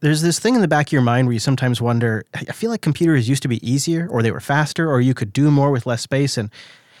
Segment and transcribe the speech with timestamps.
[0.00, 2.70] There's this thing in the back of your mind where you sometimes wonder, I feel
[2.70, 5.70] like computers used to be easier or they were faster or you could do more
[5.70, 6.50] with less space and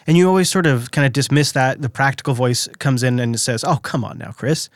[0.08, 1.82] and you always sort of kind of dismiss that.
[1.82, 4.70] The practical voice comes in and says, "Oh, come on now, Chris.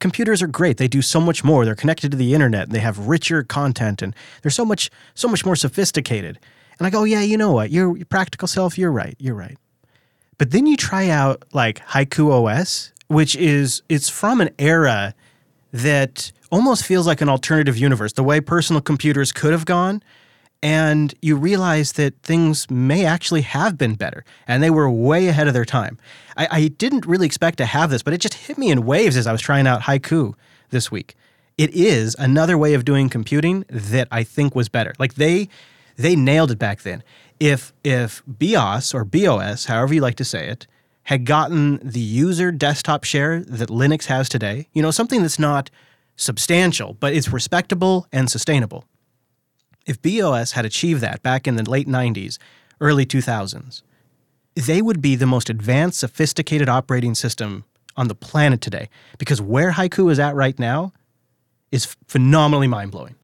[0.00, 0.76] Computers are great.
[0.76, 1.64] They do so much more.
[1.64, 2.64] They're connected to the internet.
[2.64, 6.38] And they have richer content and they're so much so much more sophisticated."
[6.78, 7.70] And I go, "Yeah, you know what?
[7.70, 9.16] Your, your practical self, you're right.
[9.18, 9.56] You're right."
[10.38, 15.14] But then you try out like Haiku OS, which is it's from an era
[15.72, 20.02] that almost feels like an alternative universe, the way personal computers could have gone.
[20.62, 25.48] And you realize that things may actually have been better, and they were way ahead
[25.48, 25.98] of their time.
[26.36, 29.16] I, I didn't really expect to have this, but it just hit me in waves
[29.16, 30.34] as I was trying out Haiku
[30.70, 31.14] this week.
[31.58, 34.94] It is another way of doing computing that I think was better.
[34.98, 35.48] Like they
[35.96, 37.02] they nailed it back then.
[37.40, 40.66] If if BIOS or BeOS, however you like to say it,
[41.04, 45.70] had gotten the user desktop share that Linux has today, you know, something that's not
[46.16, 48.84] substantial, but it's respectable and sustainable.
[49.86, 52.38] If BeOS had achieved that back in the late 90s,
[52.80, 53.82] early 2000s,
[54.54, 57.64] they would be the most advanced, sophisticated operating system
[57.96, 58.88] on the planet today.
[59.18, 60.92] Because where Haiku is at right now
[61.70, 63.14] is phenomenally mind blowing.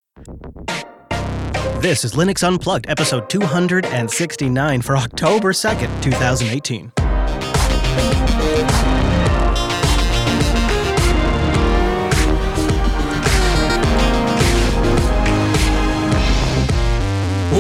[1.81, 6.93] This is Linux Unplugged, episode 269 for October 2nd, 2018.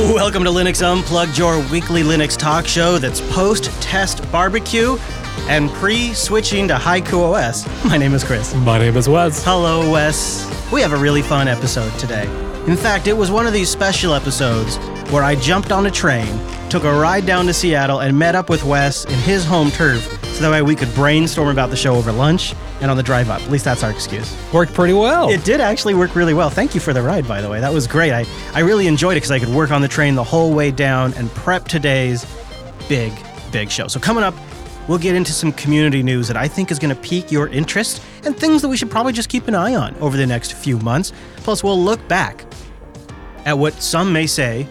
[0.02, 4.96] Welcome to Linux Unplugged, your weekly Linux talk show that's post test barbecue
[5.48, 7.84] and pre switching to Haiku OS.
[7.84, 8.52] My name is Chris.
[8.52, 9.44] My name is Wes.
[9.44, 10.44] Hello, Wes.
[10.72, 12.24] We have a really fun episode today.
[12.66, 14.76] In fact, it was one of these special episodes
[15.12, 16.36] where I jumped on a train,
[16.68, 20.21] took a ride down to Seattle, and met up with Wes in his home turf
[20.32, 23.30] so that way we could brainstorm about the show over lunch and on the drive
[23.30, 23.40] up.
[23.42, 24.34] At least that's our excuse.
[24.52, 25.30] Worked pretty well.
[25.30, 26.50] It did actually work really well.
[26.50, 27.60] Thank you for the ride, by the way.
[27.60, 28.12] That was great.
[28.12, 30.70] I, I really enjoyed it because I could work on the train the whole way
[30.70, 32.26] down and prep today's
[32.88, 33.12] big,
[33.52, 33.88] big show.
[33.88, 34.34] So, coming up,
[34.88, 38.02] we'll get into some community news that I think is going to pique your interest
[38.24, 40.78] and things that we should probably just keep an eye on over the next few
[40.78, 41.12] months.
[41.36, 42.44] Plus, we'll look back
[43.44, 44.66] at what some may say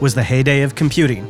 [0.00, 1.24] was the heyday of computing,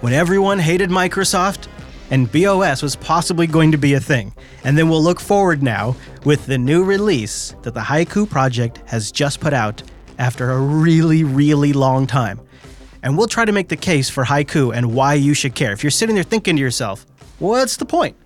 [0.00, 1.68] when everyone hated Microsoft
[2.10, 4.34] and BeOS was possibly going to be a thing.
[4.64, 9.12] And then we'll look forward now with the new release that the Haiku project has
[9.12, 9.82] just put out
[10.18, 12.40] after a really, really long time.
[13.02, 15.72] And we'll try to make the case for Haiku and why you should care.
[15.72, 17.06] If you're sitting there thinking to yourself,
[17.38, 18.16] what's the point?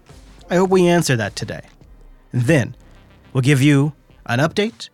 [0.50, 1.62] I hope we answer that today.
[2.32, 2.74] Then
[3.32, 3.92] we'll give you
[4.26, 4.88] an update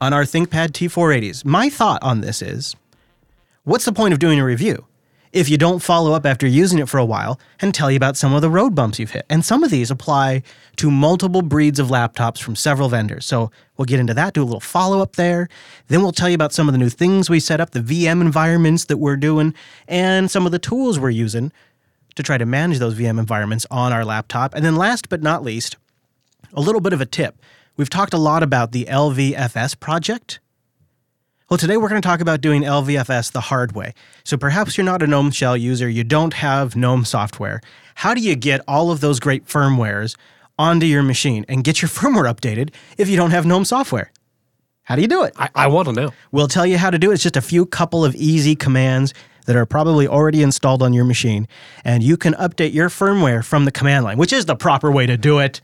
[0.00, 1.44] on our ThinkPad T480s.
[1.44, 2.74] My thought on this is
[3.64, 4.86] what's the point of doing a review?
[5.32, 8.16] If you don't follow up after using it for a while and tell you about
[8.16, 9.26] some of the road bumps you've hit.
[9.30, 10.42] And some of these apply
[10.76, 13.26] to multiple breeds of laptops from several vendors.
[13.26, 15.48] So we'll get into that, do a little follow up there.
[15.86, 18.20] Then we'll tell you about some of the new things we set up, the VM
[18.20, 19.54] environments that we're doing,
[19.86, 21.52] and some of the tools we're using
[22.16, 24.54] to try to manage those VM environments on our laptop.
[24.54, 25.76] And then last but not least,
[26.52, 27.40] a little bit of a tip.
[27.76, 30.40] We've talked a lot about the LVFS project
[31.50, 33.92] well, today we're going to talk about doing LVFS the hard way.
[34.22, 37.60] So perhaps you're not a GNOME shell user, you don't have GNOME software.
[37.96, 40.16] How do you get all of those great firmwares
[40.56, 44.12] onto your machine and get your firmware updated if you don't have GNOME software?
[44.84, 45.32] How do you do it?
[45.36, 46.12] I, I want to know.
[46.30, 47.14] We'll tell you how to do it.
[47.14, 49.12] It's just a few couple of easy commands
[49.46, 51.48] that are probably already installed on your machine,
[51.84, 55.04] and you can update your firmware from the command line, which is the proper way
[55.06, 55.60] to do it.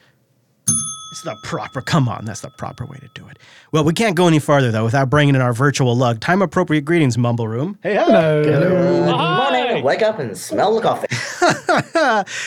[1.13, 3.39] It's the proper, come on, that's the proper way to do it.
[3.71, 6.21] Well, we can't go any farther, though, without bringing in our virtual lug.
[6.21, 7.79] Time appropriate greetings, Mumble Room.
[7.83, 8.43] Hey, hello.
[8.43, 9.85] Good morning.
[9.85, 11.07] Wake up and smell the coffee.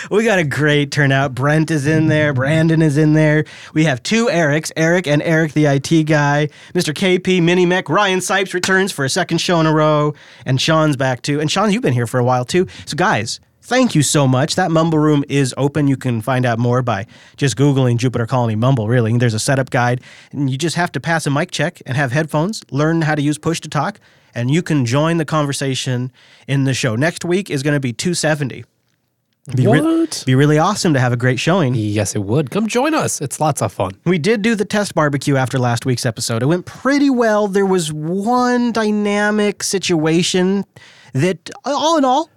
[0.12, 1.34] we got a great turnout.
[1.34, 2.34] Brent is in there.
[2.34, 3.46] Brandon is in there.
[3.74, 6.50] We have two Erics, Eric and Eric, the IT guy.
[6.74, 6.94] Mr.
[6.94, 10.14] KP, Mini Mech, Ryan Sipes returns for a second show in a row.
[10.46, 11.40] And Sean's back, too.
[11.40, 12.68] And Sean, you've been here for a while, too.
[12.86, 14.56] So, guys, Thank you so much.
[14.56, 15.88] That Mumble Room is open.
[15.88, 17.06] You can find out more by
[17.38, 19.16] just Googling Jupiter Colony Mumble, really.
[19.16, 22.12] There's a setup guide, and you just have to pass a mic check and have
[22.12, 24.00] headphones, learn how to use push to talk,
[24.34, 26.12] and you can join the conversation
[26.48, 26.96] in the show.
[26.96, 28.66] Next week is going to be 270.
[29.56, 29.84] Be what?
[29.84, 31.76] Re- be really awesome to have a great showing.
[31.76, 32.50] Yes, it would.
[32.50, 33.22] Come join us.
[33.22, 33.92] It's lots of fun.
[34.04, 36.42] We did do the test barbecue after last week's episode.
[36.42, 37.48] It went pretty well.
[37.48, 40.66] There was one dynamic situation
[41.14, 42.32] that, all in all,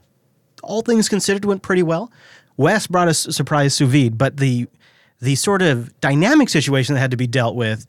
[0.62, 2.10] all things considered, went pretty well.
[2.56, 4.66] Wes brought us a surprise sous vide, but the
[5.20, 7.86] the sort of dynamic situation that had to be dealt with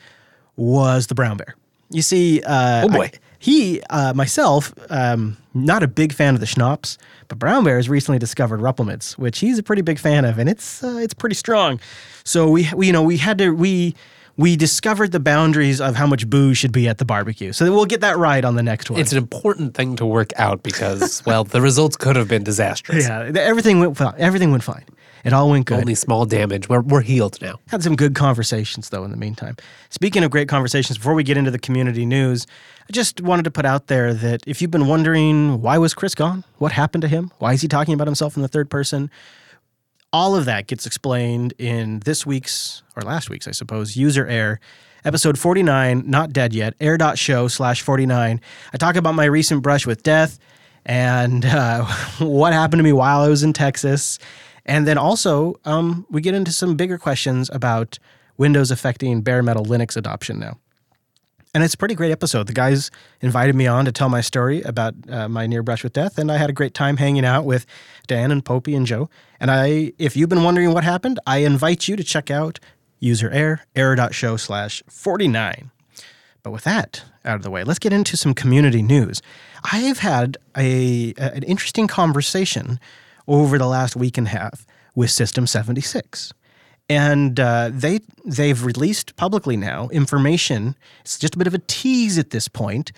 [0.55, 1.55] was the brown bear.
[1.89, 6.39] You see, uh, oh boy, I, he uh, myself, um, not a big fan of
[6.39, 6.97] the schnapps,
[7.27, 10.39] but brown bear has recently discovered Rumple Minze, which he's a pretty big fan of,
[10.39, 11.79] and it's uh, it's pretty strong.
[12.23, 13.95] So we, we you know we had to we
[14.35, 17.53] we discovered the boundaries of how much booze should be at the barbecue.
[17.53, 18.99] So we'll get that right on the next one.
[18.99, 23.07] It's an important thing to work out because, well, the results could have been disastrous.
[23.07, 24.15] yeah, everything went fine.
[24.17, 24.85] Everything went fine.
[25.23, 25.79] It all went good.
[25.79, 26.67] Only small damage.
[26.67, 27.59] We're, we're healed now.
[27.69, 29.55] Had some good conversations though in the meantime.
[29.89, 32.45] Speaking of great conversations, before we get into the community news,
[32.89, 36.13] I just wanted to put out there that if you've been wondering why was Chris
[36.13, 36.43] gone?
[36.57, 37.31] What happened to him?
[37.39, 39.09] Why is he talking about himself in the third person?
[40.13, 44.59] All of that gets explained in this week's or last week's, I suppose, User Error.
[45.03, 48.39] Episode 49, not dead yet, error.show slash 49.
[48.73, 50.39] I talk about my recent brush with death
[50.85, 51.85] and uh,
[52.19, 54.19] what happened to me while I was in Texas.
[54.65, 57.97] And then also, um, we get into some bigger questions about
[58.37, 60.59] Windows affecting bare metal Linux adoption now.
[61.53, 62.47] And it's a pretty great episode.
[62.47, 62.89] The guys
[63.21, 66.31] invited me on to tell my story about uh, my near brush with death, and
[66.31, 67.67] I had a great time hanging out with
[68.07, 69.07] Dan and Popey and Joe.
[69.39, 72.59] And I, if you've been wondering what happened, I invite you to check out
[72.99, 75.69] User Error, error.show slash 49.
[76.41, 79.21] But with that out of the way, let's get into some community news.
[79.71, 82.79] I've had a, a- an interesting conversation
[83.27, 84.65] over the last week and a half
[84.95, 86.33] with System 76.
[86.93, 90.75] And uh, they they've released publicly now information.
[91.01, 92.91] It's just a bit of a tease at this point,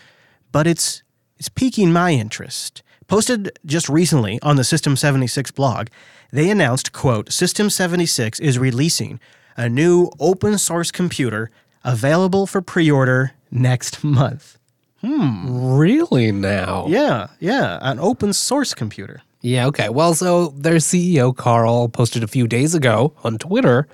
[0.52, 1.04] but it's
[1.38, 2.84] it's piquing my interest.
[3.08, 5.88] Posted just recently on the System 76 blog,
[6.32, 9.20] they announced, quote, System 76 is releasing
[9.56, 11.52] a new open source computer
[11.84, 14.58] available for pre-order next month.
[15.02, 15.78] Hmm.
[15.78, 16.86] Really now?
[16.88, 19.22] Yeah, yeah, an open source computer.
[19.46, 19.90] Yeah, okay.
[19.90, 23.88] Well, so their CEO, Carl, posted a few days ago on Twitter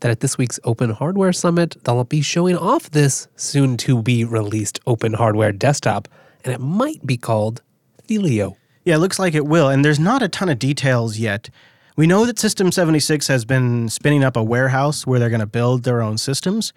[0.00, 4.24] that at this week's Open Hardware Summit, they'll be showing off this soon to be
[4.24, 6.08] released open hardware desktop,
[6.44, 7.62] and it might be called
[8.08, 8.56] Thelio.
[8.84, 9.68] Yeah, it looks like it will.
[9.68, 11.48] And there's not a ton of details yet.
[11.94, 15.46] We know that System 76 has been spinning up a warehouse where they're going to
[15.46, 16.72] build their own systems.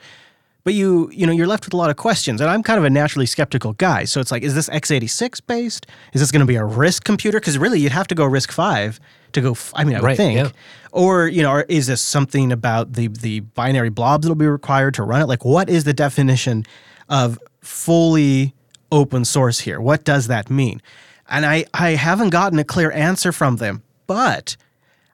[0.63, 2.83] But you, you know, you're left with a lot of questions, and I'm kind of
[2.83, 4.03] a naturally skeptical guy.
[4.05, 5.87] So it's like, is this x86 based?
[6.13, 7.39] Is this going to be a RISC computer?
[7.39, 8.99] Because really, you'd have to go RISC five
[9.33, 9.51] to go.
[9.51, 10.37] f- I mean, I would Right, think.
[10.37, 10.49] yeah.
[10.91, 14.93] Or you know, or is this something about the the binary blobs that'll be required
[14.95, 15.25] to run it?
[15.27, 16.65] Like, what is the definition
[17.09, 18.53] of fully
[18.91, 19.79] open source here?
[19.81, 20.81] What does that mean?
[21.29, 24.57] And I I haven't gotten a clear answer from them, but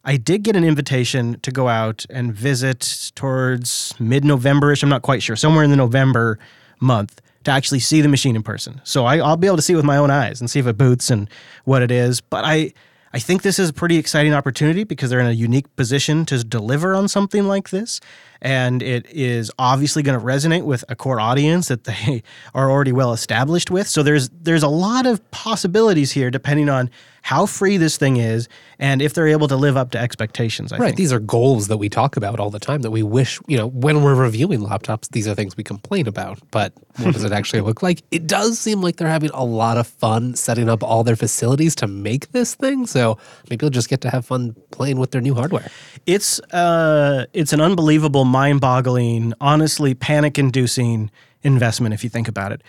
[0.07, 4.81] I did get an invitation to go out and visit towards mid November-ish.
[4.81, 6.39] I'm not quite sure, somewhere in the November
[6.79, 8.79] month to actually see the machine in person.
[8.85, 10.67] So I, I'll be able to see it with my own eyes and see if
[10.67, 11.29] it boots and
[11.65, 12.21] what it is.
[12.21, 12.71] But I,
[13.13, 16.41] I think this is a pretty exciting opportunity because they're in a unique position to
[16.41, 17.99] deliver on something like this.
[18.41, 22.93] And it is obviously going to resonate with a core audience that they are already
[22.93, 23.87] well established with.
[23.87, 26.89] So there's there's a lot of possibilities here depending on
[27.27, 28.47] how free this thing is
[28.79, 30.71] and if they're able to live up to expectations.
[30.71, 30.85] I Right.
[30.87, 30.97] think.
[30.97, 33.67] These are goals that we talk about all the time that we wish, you know,
[33.67, 36.39] when we're reviewing laptops, these are things we complain about.
[36.51, 36.71] But
[37.03, 38.01] what does it actually look like?
[38.11, 41.75] It does seem like they're having a lot of fun setting up all their facilities
[41.75, 42.85] to make this thing.
[42.87, 43.17] So
[43.49, 45.69] maybe you'll just get to have fun playing with their new hardware.
[46.05, 51.11] It's uh, it's an unbelievable, mind-boggling, honestly panic-inducing
[51.43, 52.61] investment if you think about it.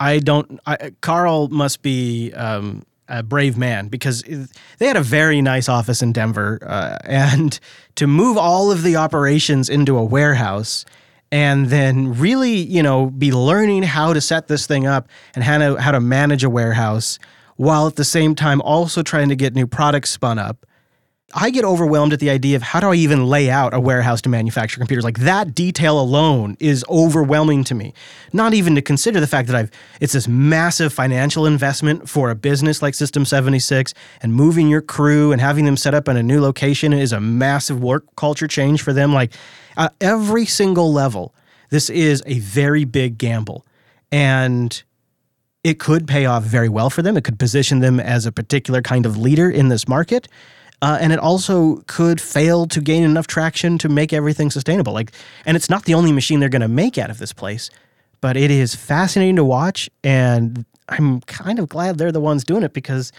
[0.00, 0.58] I don't.
[0.66, 4.22] I, Carl must be um, a brave man because
[4.78, 7.58] they had a very nice office in Denver, uh, and
[7.96, 10.84] to move all of the operations into a warehouse
[11.30, 15.58] and then really, you know, be learning how to set this thing up and how
[15.58, 17.18] to how to manage a warehouse
[17.56, 20.64] while at the same time also trying to get new products spun up.
[21.34, 24.22] I get overwhelmed at the idea of how do I even lay out a warehouse
[24.22, 25.04] to manufacture computers?
[25.04, 27.92] Like that detail alone is overwhelming to me.
[28.32, 29.70] Not even to consider the fact that I've
[30.00, 33.92] it's this massive financial investment for a business like System 76
[34.22, 37.20] and moving your crew and having them set up in a new location is a
[37.20, 39.34] massive work culture change for them like
[39.76, 41.34] uh, every single level.
[41.68, 43.66] This is a very big gamble.
[44.10, 44.82] And
[45.62, 47.18] it could pay off very well for them.
[47.18, 50.26] It could position them as a particular kind of leader in this market.
[50.80, 54.92] Uh, and it also could fail to gain enough traction to make everything sustainable.
[54.92, 55.12] Like,
[55.44, 57.68] and it's not the only machine they're going to make out of this place,
[58.20, 59.90] but it is fascinating to watch.
[60.04, 63.12] And I'm kind of glad they're the ones doing it because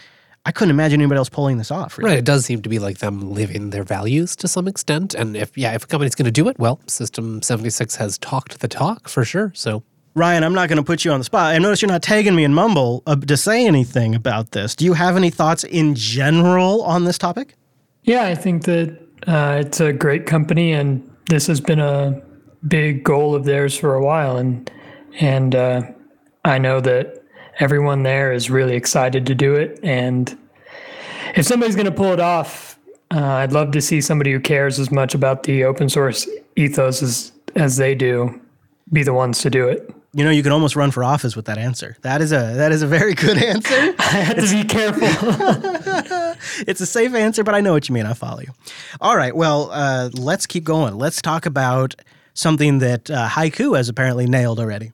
[0.46, 1.98] I couldn't imagine anybody else pulling this off.
[1.98, 2.10] Really.
[2.10, 2.18] Right.
[2.18, 5.14] It does seem to be like them living their values to some extent.
[5.14, 8.60] And if, yeah, if a company's going to do it, well, System 76 has talked
[8.60, 9.52] the talk for sure.
[9.54, 9.82] So
[10.14, 11.54] Ryan, I'm not going to put you on the spot.
[11.54, 14.74] I notice you're not tagging me in Mumble uh, to say anything about this.
[14.74, 17.54] Do you have any thoughts in general on this topic?
[18.02, 18.98] Yeah, I think that
[19.28, 22.20] uh, it's a great company, and this has been a
[22.66, 24.36] big goal of theirs for a while.
[24.36, 24.70] And
[25.20, 25.82] and uh,
[26.44, 27.22] I know that
[27.60, 29.78] everyone there is really excited to do it.
[29.82, 30.36] And
[31.36, 32.78] if somebody's going to pull it off,
[33.12, 37.02] uh, I'd love to see somebody who cares as much about the open source ethos
[37.02, 38.40] as as they do.
[38.92, 39.94] be the ones to do it.
[40.12, 41.96] You know, you can almost run for office with that answer.
[42.02, 43.94] That is a that is a very good answer.
[43.98, 45.06] I had to be careful.
[46.66, 48.06] it's a safe answer, but I know what you mean.
[48.06, 48.52] I follow you.
[49.00, 49.34] All right.
[49.34, 50.96] Well, uh, let's keep going.
[50.96, 51.94] Let's talk about
[52.34, 54.92] something that uh, Haiku has apparently nailed already.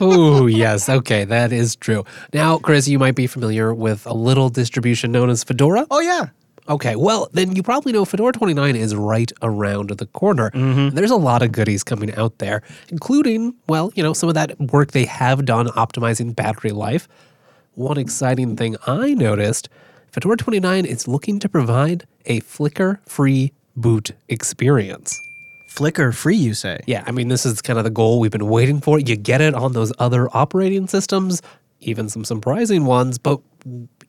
[0.00, 0.88] oh, yes.
[0.88, 2.04] Okay, that is true.
[2.34, 5.86] Now, Chris, you might be familiar with a little distribution known as Fedora.
[5.90, 6.26] Oh yeah.
[6.68, 10.50] Okay, well, then you probably know Fedora 29 is right around the corner.
[10.50, 10.94] Mm-hmm.
[10.94, 14.58] There's a lot of goodies coming out there, including, well, you know, some of that
[14.60, 17.08] work they have done optimizing battery life.
[17.74, 19.68] One exciting thing I noticed
[20.12, 25.18] Fedora 29 is looking to provide a flicker free boot experience.
[25.68, 26.80] Flicker free, you say?
[26.86, 28.98] Yeah, I mean, this is kind of the goal we've been waiting for.
[28.98, 31.40] You get it on those other operating systems,
[31.80, 33.40] even some surprising ones, but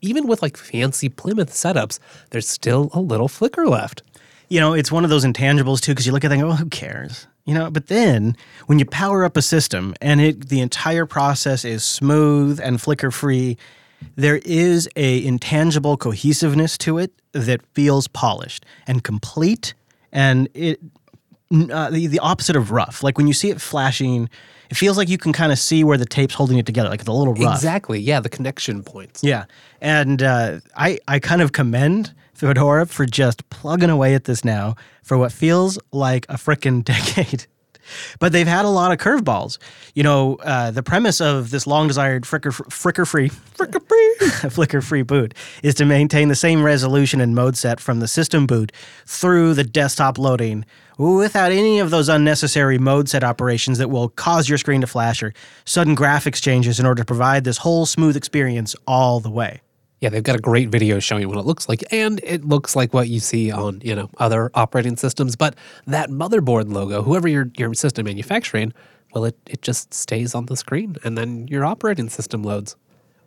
[0.00, 1.98] even with like fancy Plymouth setups,
[2.30, 4.02] there's still a little flicker left.
[4.48, 6.48] You know, it's one of those intangibles too, because you look at it and go,
[6.50, 7.26] oh, who cares?
[7.44, 8.36] You know, but then
[8.66, 13.10] when you power up a system and it the entire process is smooth and flicker
[13.10, 13.56] free,
[14.16, 19.74] there is a intangible cohesiveness to it that feels polished and complete,
[20.12, 20.80] and it
[21.52, 23.02] uh, the the opposite of rough.
[23.02, 24.28] Like when you see it flashing,
[24.70, 27.00] it feels like you can kind of see where the tape's holding it together, like
[27.00, 27.56] it's a little rough.
[27.56, 27.98] Exactly.
[27.98, 29.22] Yeah, the connection points.
[29.22, 29.44] Yeah,
[29.80, 34.76] and uh, I I kind of commend Fedora for just plugging away at this now
[35.02, 37.46] for what feels like a freaking decade.
[38.18, 39.58] But they've had a lot of curveballs.
[39.94, 44.10] You know, uh, the premise of this long desired fricker, fricker free, fricker free,
[44.50, 48.46] flicker free boot is to maintain the same resolution and mode set from the system
[48.46, 48.72] boot
[49.06, 50.64] through the desktop loading
[50.98, 55.22] without any of those unnecessary mode set operations that will cause your screen to flash
[55.22, 55.32] or
[55.64, 59.60] sudden graphics changes in order to provide this whole smooth experience all the way.
[60.00, 62.94] Yeah, they've got a great video showing what it looks like, and it looks like
[62.94, 65.36] what you see on you know other operating systems.
[65.36, 65.54] But
[65.86, 68.72] that motherboard logo, whoever your your system manufacturing,
[69.14, 72.76] well, it it just stays on the screen, and then your operating system loads.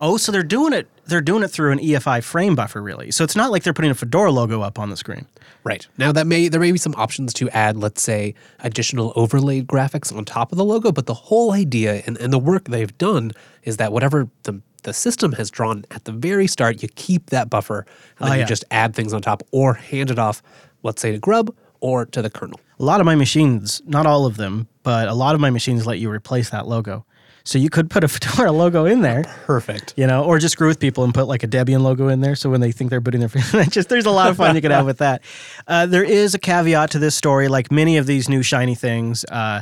[0.02, 0.88] Oh, so they're doing it.
[1.06, 3.10] They're doing it through an EFI frame buffer, really.
[3.12, 5.28] So it's not like they're putting a Fedora logo up on the screen.
[5.64, 9.68] Right now, that may there may be some options to add, let's say, additional overlaid
[9.68, 12.98] graphics on top of the logo, but the whole idea and, and the work they've
[12.98, 13.32] done
[13.64, 17.50] is that whatever the the system has drawn at the very start, you keep that
[17.50, 17.86] buffer,
[18.20, 20.42] and then Oh, you just add things on top or hand it off,
[20.84, 22.60] let's say to Grub or to the kernel.
[22.80, 25.86] A lot of my machines, not all of them, but a lot of my machines
[25.86, 27.06] let you replace that logo.
[27.46, 29.94] So you could put a Fedora logo in there, Perfect.
[29.98, 32.36] you know, or just screw with people and put like a Debian logo in there.
[32.36, 34.72] So when they think they're booting their, just there's a lot of fun you could
[34.72, 35.22] have with that.
[35.68, 39.26] Uh, there is a caveat to this story, like many of these new shiny things.
[39.26, 39.62] Uh,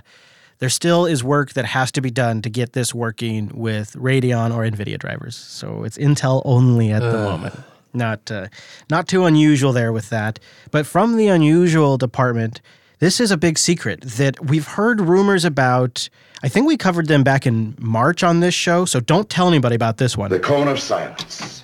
[0.61, 4.55] there still is work that has to be done to get this working with Radeon
[4.55, 5.35] or NVIDIA drivers.
[5.35, 7.55] So it's Intel only at the moment.
[7.93, 8.47] Not uh,
[8.87, 10.39] not too unusual there with that.
[10.69, 12.61] But from the unusual department,
[12.99, 16.07] this is a big secret that we've heard rumors about.
[16.43, 19.75] I think we covered them back in March on this show, so don't tell anybody
[19.75, 20.29] about this one.
[20.29, 21.63] The cone of silence.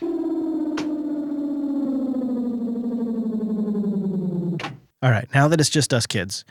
[5.04, 6.44] All right, now that it's just us kids,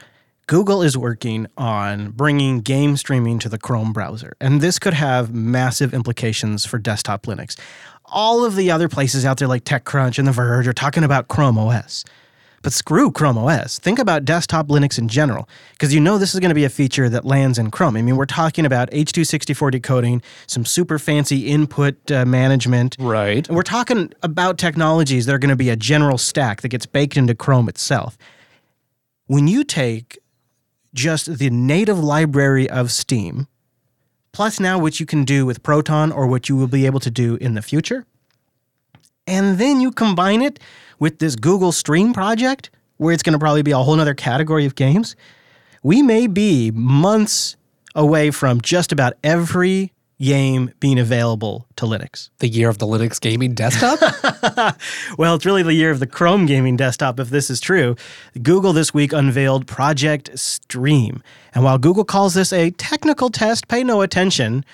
[0.48, 5.34] Google is working on bringing game streaming to the Chrome browser, and this could have
[5.34, 7.58] massive implications for desktop Linux.
[8.04, 11.26] All of the other places out there, like TechCrunch and The Verge, are talking about
[11.26, 12.04] Chrome OS.
[12.62, 13.80] But screw Chrome OS.
[13.80, 16.70] Think about desktop Linux in general, because you know this is going to be a
[16.70, 17.96] feature that lands in Chrome.
[17.96, 22.96] I mean, we're talking about H264 decoding, some super fancy input uh, management.
[23.00, 23.48] Right.
[23.48, 26.86] And we're talking about technologies that are going to be a general stack that gets
[26.86, 28.16] baked into Chrome itself.
[29.26, 30.20] When you take
[30.96, 33.46] just the native library of Steam,
[34.32, 37.10] plus now what you can do with Proton or what you will be able to
[37.10, 38.04] do in the future,
[39.26, 40.58] and then you combine it
[40.98, 44.64] with this Google Stream project, where it's going to probably be a whole other category
[44.64, 45.14] of games,
[45.82, 47.56] we may be months
[47.94, 52.30] away from just about every game being available to Linux.
[52.38, 53.98] The year of the Linux gaming desktop?
[55.18, 57.96] Well, it's really the year of the Chrome gaming desktop, if this is true.
[58.42, 61.22] Google this week unveiled Project Stream.
[61.54, 64.64] And while Google calls this a technical test, pay no attention.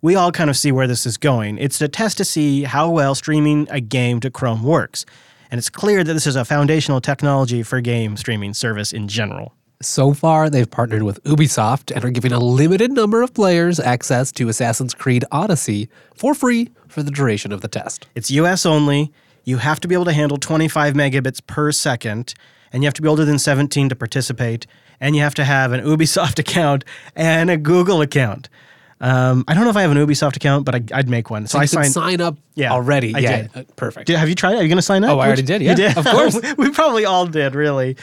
[0.00, 1.58] We all kind of see where this is going.
[1.58, 5.04] It's a test to see how well streaming a game to Chrome works.
[5.50, 9.54] And it's clear that this is a foundational technology for game streaming service in general.
[9.84, 14.30] So far, they've partnered with Ubisoft and are giving a limited number of players access
[14.32, 18.06] to Assassin's Creed Odyssey for free for the duration of the test.
[18.14, 19.12] It's US only.
[19.42, 22.32] You have to be able to handle 25 megabits per second,
[22.72, 24.68] and you have to be older than 17 to participate,
[25.00, 26.84] and you have to have an Ubisoft account
[27.16, 28.48] and a Google account.
[29.02, 31.46] Um, I don't know if I have an Ubisoft account, but I, I'd make one.
[31.46, 31.92] So, So I signed.
[31.92, 33.14] sign up Yeah, already.
[33.14, 33.50] I yeah, did.
[33.56, 34.06] uh, perfect.
[34.06, 34.58] Did- have you tried it?
[34.60, 35.10] Are you going to sign up?
[35.10, 35.70] Oh, I already did, yeah.
[35.70, 35.98] You did?
[35.98, 36.40] Of course.
[36.56, 37.96] we probably all did, really.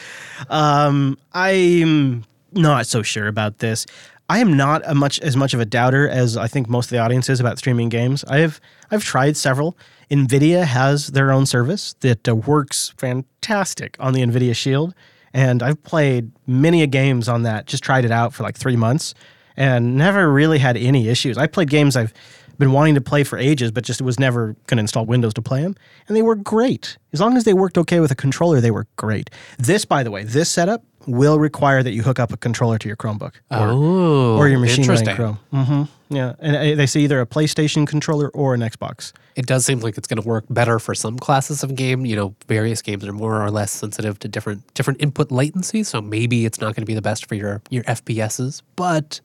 [0.50, 3.86] Um, I'm not so sure about this.
[4.28, 6.90] I am not a much as much of a doubter as I think most of
[6.90, 8.22] the audience is about streaming games.
[8.28, 9.76] I have I've tried several.
[10.10, 14.94] Nvidia has their own service that uh, works fantastic on the Nvidia Shield,
[15.34, 17.66] and I've played many a games on that.
[17.66, 19.14] Just tried it out for like three months,
[19.60, 21.36] and never really had any issues.
[21.36, 22.12] I played games I've
[22.58, 25.42] been wanting to play for ages, but just was never going to install Windows to
[25.42, 25.74] play them,
[26.08, 26.96] and they were great.
[27.12, 29.30] As long as they worked okay with a controller, they were great.
[29.58, 32.86] This, by the way, this setup will require that you hook up a controller to
[32.88, 35.16] your Chromebook or, Oh, or your machine running.
[35.16, 35.38] Chrome.
[35.52, 35.82] hmm
[36.14, 39.12] Yeah, and uh, they say either a PlayStation controller or an Xbox.
[39.36, 42.04] It does seem like it's going to work better for some classes of game.
[42.04, 46.00] You know, various games are more or less sensitive to different different input latency, so
[46.02, 49.20] maybe it's not going to be the best for your your FPSs, but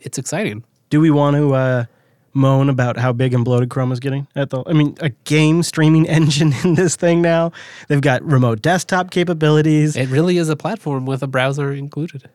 [0.00, 0.64] it's exciting.
[0.90, 1.84] Do we want to uh,
[2.32, 4.26] moan about how big and bloated Chrome is getting?
[4.34, 7.52] At the, I mean, a game streaming engine in this thing now.
[7.88, 9.96] They've got remote desktop capabilities.
[9.96, 12.28] It really is a platform with a browser included.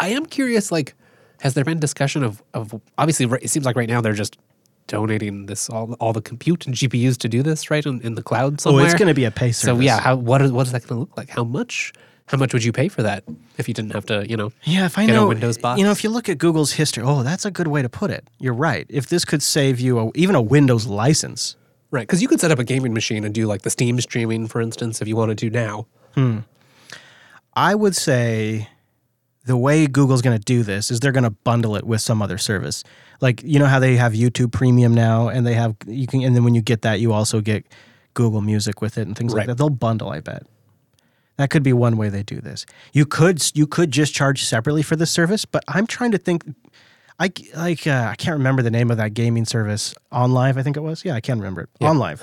[0.00, 0.94] I am curious, like,
[1.40, 4.38] has there been discussion of, of obviously it seems like right now they're just
[4.88, 8.22] donating this all all the compute and GPUs to do this right in, in the
[8.22, 8.84] cloud oh, somewhere.
[8.84, 10.00] it's going to be a pay so yeah.
[10.00, 11.30] How what is what is that going to look like?
[11.30, 11.92] How much?
[12.32, 13.24] How much would you pay for that
[13.58, 14.28] if you didn't have to?
[14.28, 14.52] You know.
[14.64, 15.78] Yeah, if I know Windows box?
[15.78, 18.10] you know, if you look at Google's history, oh, that's a good way to put
[18.10, 18.26] it.
[18.38, 18.86] You're right.
[18.88, 21.56] If this could save you a, even a Windows license,
[21.92, 24.48] Right, because you could set up a gaming machine and do like the Steam streaming,
[24.48, 25.86] for instance, if you wanted to now.
[26.14, 26.38] Hmm.
[27.52, 28.66] I would say
[29.44, 32.22] the way Google's going to do this is they're going to bundle it with some
[32.22, 32.82] other service.
[33.20, 36.34] Like you know how they have YouTube Premium now, and they have you can, and
[36.34, 37.66] then when you get that, you also get
[38.14, 39.58] Google Music with it and things like that.
[39.58, 40.46] They'll bundle, I bet.
[41.36, 42.66] That could be one way they do this.
[42.92, 46.44] You could you could just charge separately for this service, but I'm trying to think.
[47.18, 49.94] I like uh, I can't remember the name of that gaming service.
[50.12, 51.04] OnLive, I think it was.
[51.04, 51.68] Yeah, I can't remember it.
[51.80, 52.20] OnLive.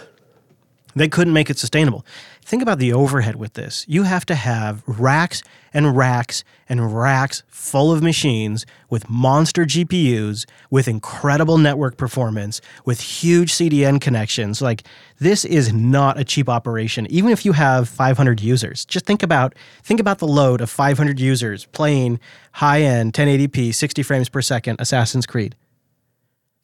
[0.96, 2.06] They couldn't make it sustainable.
[2.50, 3.86] Think about the overhead with this.
[3.88, 10.48] You have to have racks and racks and racks full of machines with monster GPUs,
[10.72, 14.64] with incredible network performance, with huge CDN connections.
[14.64, 14.82] Like
[15.20, 17.06] this is not a cheap operation.
[17.12, 21.20] Even if you have 500 users, just think about think about the load of 500
[21.20, 22.20] users playing
[22.54, 25.56] high-end 1080p 60 frames per second Assassin's Creed.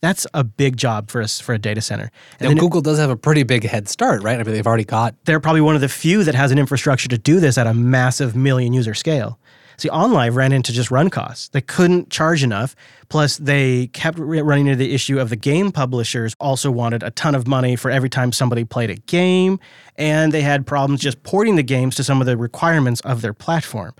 [0.02, 2.12] That's a big job for us for a data center.
[2.40, 4.40] And Now, Google does have a pretty big head start, right?
[4.40, 7.08] I mean, they've already got they're probably one of the few that has an infrastructure
[7.10, 9.40] to do this at a massive million user scale.
[9.78, 11.50] See, OnLive ran into just run costs.
[11.50, 12.76] They couldn't charge enough.
[13.10, 17.36] Plus, they kept running into the issue of the game publishers also wanted a ton
[17.36, 19.60] of money for every time somebody played a game,
[19.98, 23.34] and they had problems just porting the games to some of the requirements of their
[23.34, 23.94] platform.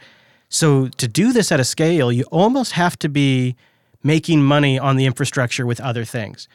[0.48, 3.56] So, to do this at a scale, you almost have to be
[4.06, 6.48] making money on the infrastructure with other things.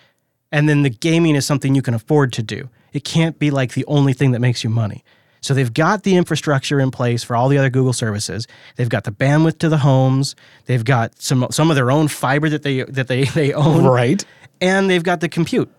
[0.53, 2.71] And then the gaming is something you can afford to do.
[2.93, 5.05] It can't be like the only thing that makes you money.
[5.41, 8.47] So they've got the infrastructure in place for all the other Google services.
[8.77, 10.37] They've got the bandwidth to the homes.
[10.67, 13.85] They've got some some of their own fiber that they that they they own.
[13.85, 14.25] right.
[14.61, 15.71] And they've got the compute.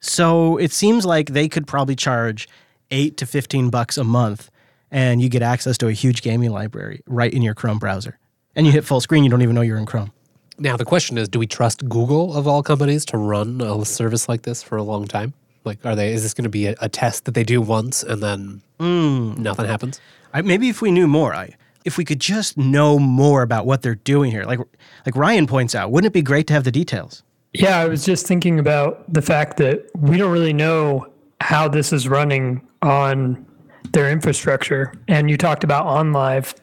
[0.00, 2.48] So it seems like they could probably charge
[2.90, 4.50] 8 to 15 bucks a month
[4.90, 8.18] and you get access to a huge gaming library right in your Chrome browser.
[8.54, 10.12] And you hit full screen, you don't even know you're in Chrome.
[10.58, 14.28] Now the question is, do we trust Google of all companies to run a service
[14.28, 15.34] like this for a long time?
[15.64, 16.12] Like, are they?
[16.12, 19.34] Is this going to be a, a test that they do once and then hmm.
[19.36, 20.00] nothing happens?
[20.32, 23.82] I, maybe if we knew more, I, if we could just know more about what
[23.82, 24.60] they're doing here, like
[25.04, 27.22] like Ryan points out, wouldn't it be great to have the details?
[27.52, 31.06] Yeah, I was just thinking about the fact that we don't really know
[31.40, 33.46] how this is running on
[33.92, 34.92] their infrastructure.
[35.08, 36.54] And you talked about OnLive.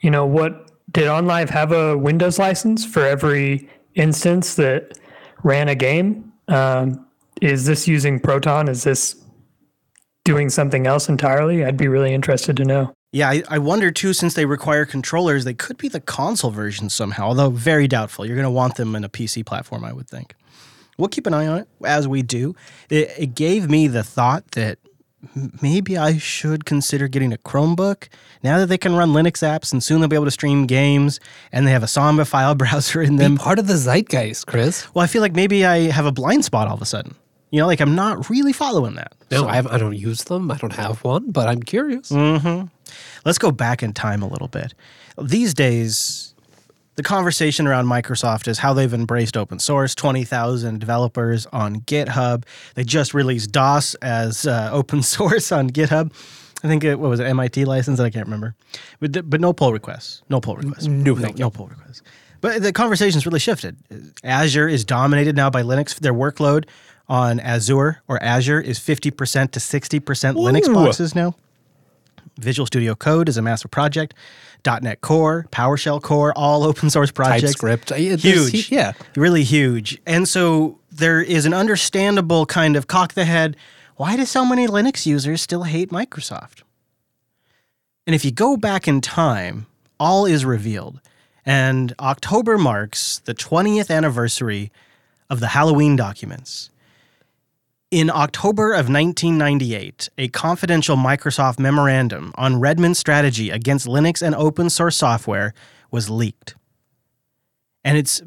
[0.00, 4.98] You know, what did OnLive have a Windows license for every instance that
[5.42, 6.32] ran a game?
[6.48, 7.06] Um,
[7.40, 8.68] is this using Proton?
[8.68, 9.16] Is this
[10.24, 11.64] doing something else entirely?
[11.64, 12.92] I'd be really interested to know.
[13.12, 16.88] Yeah, I, I wonder too, since they require controllers, they could be the console version
[16.90, 18.24] somehow, although very doubtful.
[18.24, 20.34] You're going to want them in a PC platform, I would think.
[20.96, 22.54] We'll keep an eye on it as we do.
[22.88, 24.78] It, it gave me the thought that
[25.62, 28.08] maybe I should consider getting a Chromebook
[28.42, 31.20] now that they can run Linux apps and soon they'll be able to stream games
[31.52, 33.34] and they have a Samba file browser in them.
[33.34, 34.92] Be part of the zeitgeist, Chris.
[34.94, 37.14] Well, I feel like maybe I have a blind spot all of a sudden.
[37.50, 39.12] You know, like I'm not really following that.
[39.30, 40.50] No, I, have, I don't use them.
[40.50, 42.10] I don't have one, but I'm curious.
[42.10, 42.66] Mm-hmm.
[43.24, 44.72] Let's go back in time a little bit.
[45.20, 46.29] These days,
[47.00, 52.44] the conversation around Microsoft is how they've embraced open source 20,000 developers on GitHub.
[52.74, 56.12] They just released DOS as uh, open source on GitHub.
[56.62, 58.00] I think it what was it, MIT license?
[58.00, 58.54] I can't remember.
[58.98, 60.20] But, but no pull requests.
[60.28, 60.88] No pull requests.
[60.88, 62.02] No, no, no pull requests.
[62.42, 63.78] But the conversation's really shifted.
[64.22, 65.98] Azure is dominated now by Linux.
[65.98, 66.66] Their workload
[67.08, 71.34] on Azure or Azure is 50% to 60% Linux boxes now.
[72.38, 74.14] Visual Studio Code is a massive project.
[74.64, 77.42] .NET Core, PowerShell Core, all open source projects.
[77.42, 77.92] TypeScript.
[77.92, 78.70] Uh, Huge.
[78.70, 78.92] Yeah.
[79.16, 80.00] Really huge.
[80.06, 83.56] And so there is an understandable kind of cock the head.
[83.96, 86.62] Why do so many Linux users still hate Microsoft?
[88.06, 89.66] And if you go back in time,
[89.98, 91.00] all is revealed.
[91.44, 94.72] And October marks the 20th anniversary
[95.28, 96.70] of the Halloween documents.
[97.90, 104.70] In October of 1998, a confidential Microsoft memorandum on Redmond's strategy against Linux and open
[104.70, 105.54] source software
[105.90, 106.54] was leaked.
[107.84, 108.22] And it's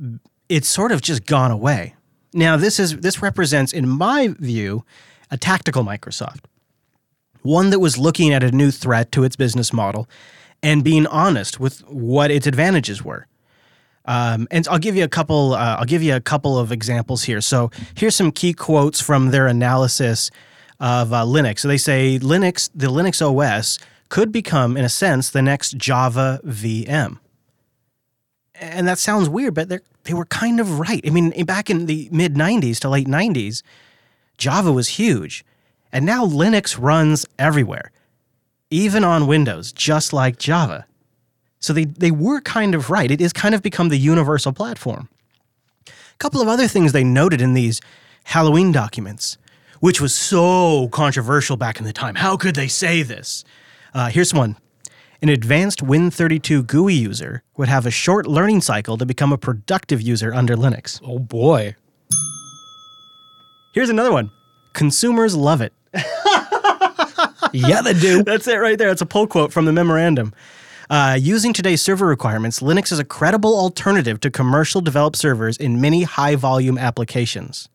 [0.50, 1.96] it's sort of just gone away.
[2.34, 4.84] Now this is this represents in my view
[5.32, 6.42] a tactical Microsoft.
[7.42, 10.10] One that was looking at a new threat to its business model
[10.62, 13.28] and being honest with what its advantages were.
[14.06, 15.54] Um, and I'll give you a couple.
[15.54, 17.42] Uh, I'll give you a couple of examples here.
[17.42, 20.30] So here's some key quotes from their analysis
[20.80, 21.60] of uh, Linux.
[21.60, 26.42] So they say Linux, the Linux OS, could become, in a sense, the next Java
[26.46, 27.20] VM.
[28.56, 31.02] And that sounds weird, but they they were kind of right.
[31.06, 33.64] I mean, back in the mid '90s to late '90s,
[34.38, 35.46] Java was huge,
[35.92, 37.92] and now Linux runs everywhere,
[38.70, 40.86] even on Windows, just like Java.
[41.64, 43.10] So they, they were kind of right.
[43.10, 45.08] It has kind of become the universal platform.
[45.88, 47.80] A couple of other things they noted in these
[48.26, 49.38] Halloween documents,
[49.80, 52.16] which was so controversial back in the time.
[52.16, 53.46] How could they say this?
[53.94, 54.58] Uh, here's one.
[55.22, 60.02] An advanced Win32 GUI user would have a short learning cycle to become a productive
[60.02, 61.00] user under Linux.
[61.02, 61.78] Oh boy.
[63.74, 64.32] Here's another one.
[64.74, 65.72] Consumers love it.
[67.54, 68.24] Yeah, they do.
[68.26, 68.90] That's it right there.
[68.90, 70.34] It's a pull quote from the memorandum.
[70.94, 75.82] Uh, using today's server requirements, Linux is a credible alternative to commercial developed servers in
[75.82, 77.68] many high volume applications.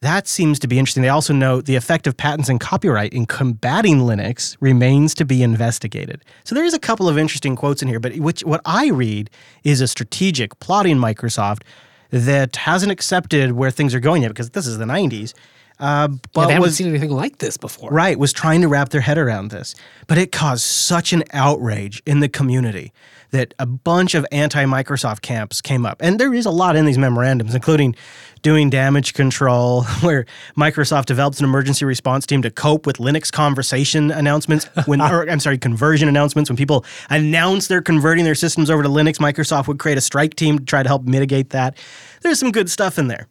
[0.00, 1.02] That seems to be interesting.
[1.02, 5.42] They also note the effect of patents and copyright in combating Linux remains to be
[5.42, 6.24] investigated.
[6.44, 9.28] So there's a couple of interesting quotes in here, but which what I read
[9.64, 11.64] is a strategic plotting Microsoft
[12.08, 15.34] that hasn't accepted where things are going yet because this is the 90s.
[15.80, 17.90] Uh, Yeah, but they haven't was seen anything like this before.
[17.90, 19.74] right was trying to wrap their head around this.
[20.06, 22.92] But it caused such an outrage in the community
[23.30, 25.98] that a bunch of anti-microsoft camps came up.
[26.00, 27.94] And there is a lot in these memorandums including
[28.42, 30.24] doing damage control where
[30.56, 35.40] microsoft develops an emergency response team to cope with linux conversation announcements when or i'm
[35.40, 39.18] sorry conversion announcements when people announce they're converting their systems over to linux.
[39.18, 41.76] Microsoft would create a strike team to try to help mitigate that.
[42.22, 43.26] There's some good stuff in there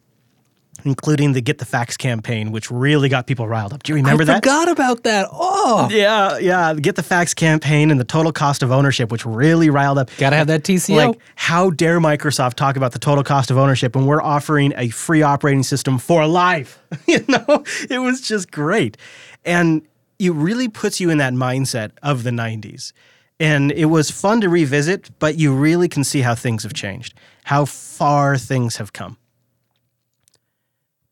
[0.84, 3.82] including the Get the Facts campaign, which really got people riled up.
[3.82, 4.44] Do you remember I that?
[4.44, 5.28] forgot about that.
[5.30, 6.72] Oh, Yeah, yeah.
[6.72, 10.10] The Get the Facts campaign and the total cost of ownership, which really riled up.
[10.18, 10.96] gotta have that TCO.
[11.08, 14.88] Like, how dare Microsoft talk about the total cost of ownership when we're offering a
[14.90, 16.80] free operating system for life?
[17.06, 18.96] you know, it was just great.
[19.44, 19.82] And
[20.18, 22.92] it really puts you in that mindset of the 90s.
[23.40, 27.14] And it was fun to revisit, but you really can see how things have changed,
[27.44, 29.16] how far things have come.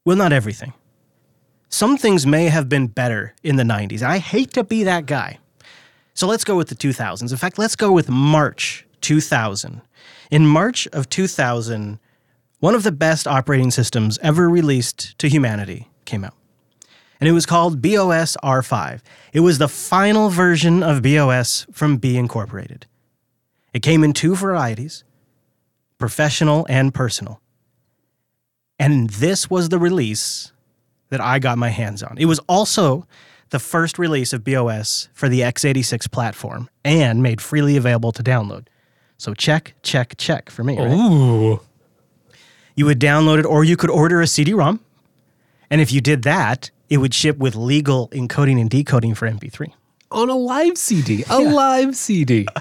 [0.06, 0.72] Well, not everything.
[1.68, 4.02] Some things may have been better in the 90s.
[4.02, 5.38] I hate to be that guy.
[6.14, 7.32] So let's go with the 2000s.
[7.32, 9.82] In fact, let's go with March 2000.
[10.30, 11.98] In March of 2000,
[12.60, 16.34] one of the best operating systems ever released to humanity came out.
[17.20, 19.00] And it was called BeOS R5.
[19.32, 22.86] It was the final version of BeOS from Be Incorporated.
[23.74, 25.02] It came in two varieties
[25.98, 27.40] professional and personal.
[28.78, 30.52] And this was the release
[31.08, 32.16] that I got my hands on.
[32.18, 33.06] It was also
[33.50, 38.66] the first release of BeOS for the x86 platform and made freely available to download.
[39.18, 40.78] So check, check, check for me.
[40.78, 40.90] right?
[40.92, 41.60] Ooh.
[42.74, 44.80] You would download it or you could order a CD-ROM.
[45.70, 49.72] And if you did that, it would ship with legal encoding and decoding for MP3.
[50.10, 51.24] On a live CD.
[51.30, 52.46] A live CD.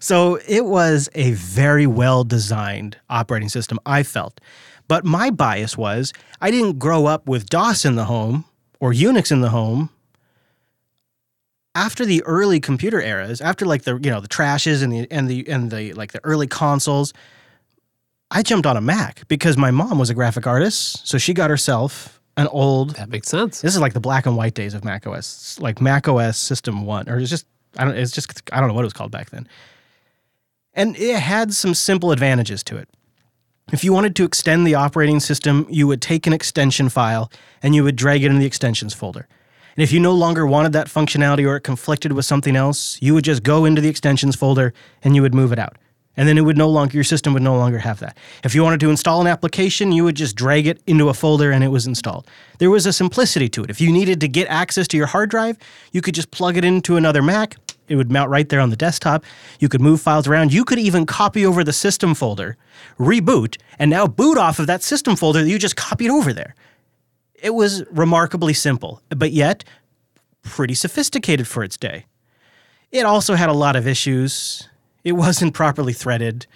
[0.00, 4.40] So it was a very well designed operating system, I felt.
[4.88, 8.44] But my bias was I didn't grow up with DOS in the home
[8.80, 9.90] or Unix in the home.
[11.74, 15.28] After the early computer eras, after like the you know the trashes and the and
[15.28, 17.12] the and the like the early consoles,
[18.30, 21.50] I jumped on a Mac because my mom was a graphic artist, so she got
[21.50, 23.60] herself an old That makes sense.
[23.60, 26.84] this is like the black and white days of Mac OS, like Mac OS System
[26.84, 27.46] One, or it's just
[27.76, 27.96] I don't.
[27.96, 29.46] It's just I don't know what it was called back then.
[30.74, 32.88] And it had some simple advantages to it.
[33.70, 37.30] If you wanted to extend the operating system, you would take an extension file
[37.62, 39.28] and you would drag it in the extensions folder.
[39.76, 43.12] And if you no longer wanted that functionality or it conflicted with something else, you
[43.12, 45.76] would just go into the extensions folder and you would move it out.
[46.16, 48.16] And then it would no longer your system would no longer have that.
[48.42, 51.52] If you wanted to install an application, you would just drag it into a folder
[51.52, 52.26] and it was installed.
[52.58, 53.70] There was a simplicity to it.
[53.70, 55.58] If you needed to get access to your hard drive,
[55.92, 57.56] you could just plug it into another Mac.
[57.88, 59.24] It would mount right there on the desktop.
[59.58, 60.52] You could move files around.
[60.52, 62.56] You could even copy over the system folder,
[62.98, 66.54] reboot, and now boot off of that system folder that you just copied over there.
[67.34, 69.64] It was remarkably simple, but yet
[70.42, 72.06] pretty sophisticated for its day.
[72.90, 74.68] It also had a lot of issues.
[75.04, 76.46] It wasn't properly threaded.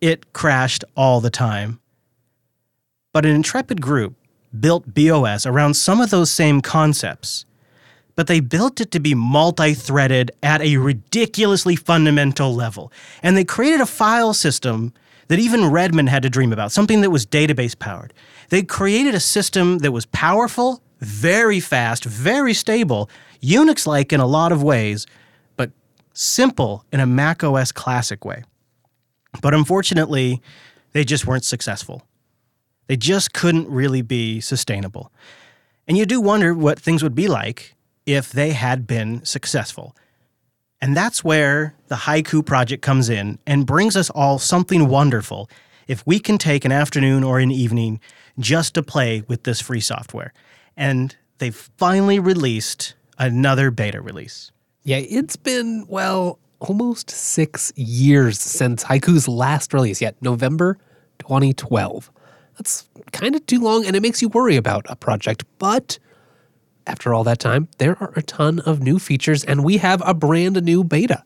[0.00, 1.80] It crashed all the time.
[3.12, 4.14] But an intrepid group
[4.58, 7.44] built BeOS around some of those same concepts,
[8.18, 12.90] but they built it to be multi threaded at a ridiculously fundamental level.
[13.22, 14.92] And they created a file system
[15.28, 18.12] that even Redmond had to dream about, something that was database powered.
[18.48, 23.08] They created a system that was powerful, very fast, very stable,
[23.40, 25.06] Unix like in a lot of ways,
[25.56, 25.70] but
[26.12, 28.42] simple in a Mac OS classic way.
[29.40, 30.42] But unfortunately,
[30.90, 32.02] they just weren't successful.
[32.88, 35.12] They just couldn't really be sustainable.
[35.86, 37.76] And you do wonder what things would be like
[38.08, 39.94] if they had been successful.
[40.80, 45.50] And that's where the Haiku project comes in and brings us all something wonderful
[45.86, 48.00] if we can take an afternoon or an evening
[48.38, 50.32] just to play with this free software.
[50.74, 54.52] And they've finally released another beta release.
[54.84, 60.78] Yeah, it's been, well, almost six years since Haiku's last release, yet November
[61.18, 62.10] 2012.
[62.56, 65.44] That's kind of too long, and it makes you worry about a project.
[65.58, 65.98] But
[66.88, 70.14] after all that time, there are a ton of new features, and we have a
[70.14, 71.22] brand new beta.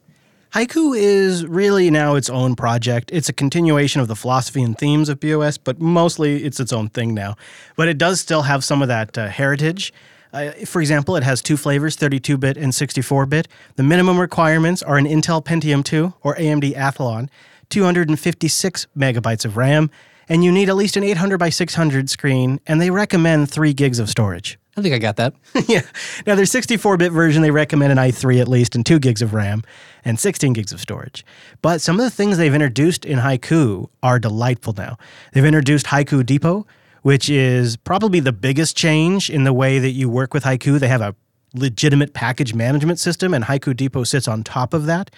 [0.53, 3.11] Haiku is really now its own project.
[3.11, 6.91] It's a continuation of the philosophy and themes of BeOS, but mostly it's its own
[6.91, 7.37] thing now.
[7.75, 9.95] But it does still have some of that uh, heritage.
[10.31, 13.49] Uh, for example, it has two flavors 32 bit and 64 bit.
[13.77, 17.31] The minimum requirements are an Intel Pentium 2 or AMD Athlon,
[17.71, 19.91] 256 megabytes of RAM,
[20.29, 23.99] and you need at least an 800 by 600 screen, and they recommend 3 gigs
[23.99, 24.59] of storage.
[24.77, 25.35] I think I got that.
[25.69, 25.83] yeah.
[26.27, 29.35] Now, their 64 bit version, they recommend an i3 at least and 2 gigs of
[29.35, 29.63] RAM
[30.05, 31.25] and 16 gigs of storage.
[31.61, 34.97] But some of the things they've introduced in Haiku are delightful now.
[35.33, 36.67] They've introduced Haiku Depot,
[37.03, 40.81] which is probably the biggest change in the way that you work with Haiku.
[40.81, 41.15] They have a
[41.55, 45.11] legitimate package management system, and Haiku Depot sits on top of that.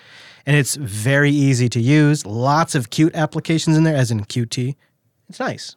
[0.46, 2.26] And it's very easy to use.
[2.26, 4.74] Lots of cute applications in there, as in Qt.
[5.28, 5.76] It's nice.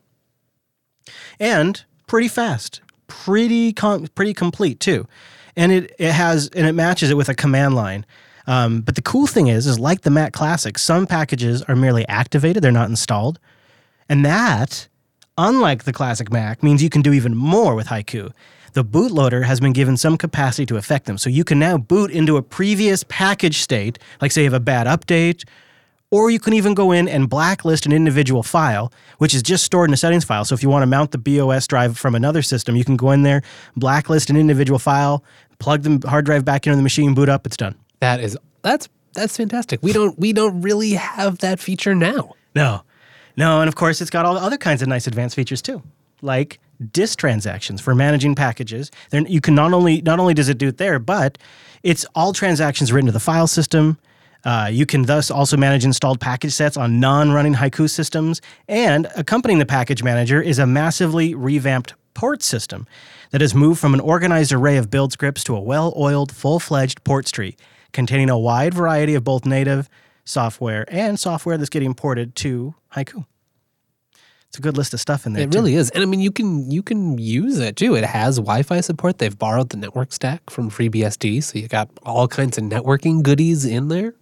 [1.40, 5.08] And pretty fast pretty com- pretty complete too,
[5.56, 8.06] and it it has and it matches it with a command line.
[8.46, 12.08] Um, but the cool thing is, is like the Mac Classic, some packages are merely
[12.08, 13.39] activated; they're not installed,
[14.08, 14.88] and that,
[15.38, 18.32] unlike the classic Mac, means you can do even more with Haiku.
[18.74, 22.12] The bootloader has been given some capacity to affect them, so you can now boot
[22.12, 25.43] into a previous package state, like say you have a bad update
[26.12, 29.89] or you can even go in and blacklist an individual file, which is just stored
[29.89, 30.46] in a settings file.
[30.46, 33.12] So if you want to mount the BeOS drive from another system, you can go
[33.12, 33.41] in there,
[33.76, 35.24] blacklist an individual file,
[35.60, 37.76] plug the hard drive back into the machine, boot up, it's done.
[38.00, 39.82] That is that's that's fantastic.
[39.82, 42.36] We don't we don't really have that feature now.
[42.56, 42.84] No.
[43.36, 45.84] No, and of course it's got all the other kinds of nice advanced features too.
[46.22, 46.60] Like
[46.91, 48.91] disk transactions for managing packages.
[49.10, 51.38] Then you can not only not only does it do it there, but
[51.84, 53.98] it's all transactions written to the file system.
[54.47, 58.41] Uh, you can thus also manage installed package sets on non running Haiku systems.
[58.69, 62.88] And accompanying the package manager is a massively revamped port system
[63.31, 66.62] that has moved from an organized array of build scripts to a well oiled, full
[66.62, 67.57] fledged port tree
[67.91, 69.89] containing a wide variety of both native
[70.23, 73.25] software and software that's getting ported to Haiku.
[74.47, 75.43] It's a good list of stuff in there.
[75.43, 75.57] It too.
[75.57, 77.95] really is, and I mean, you can you can use it too.
[77.95, 79.17] It has Wi-Fi support.
[79.17, 83.65] They've borrowed the network stack from FreeBSD, so you got all kinds of networking goodies
[83.65, 84.13] in there.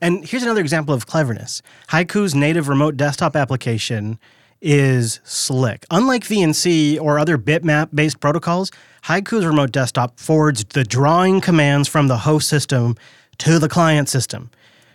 [0.00, 1.62] And here's another example of cleverness.
[1.88, 4.18] Haiku's native remote desktop application
[4.62, 5.84] is slick.
[5.90, 8.70] Unlike VNC or other bitmap based protocols,
[9.04, 12.96] Haiku's remote desktop forwards the drawing commands from the host system
[13.38, 14.50] to the client system,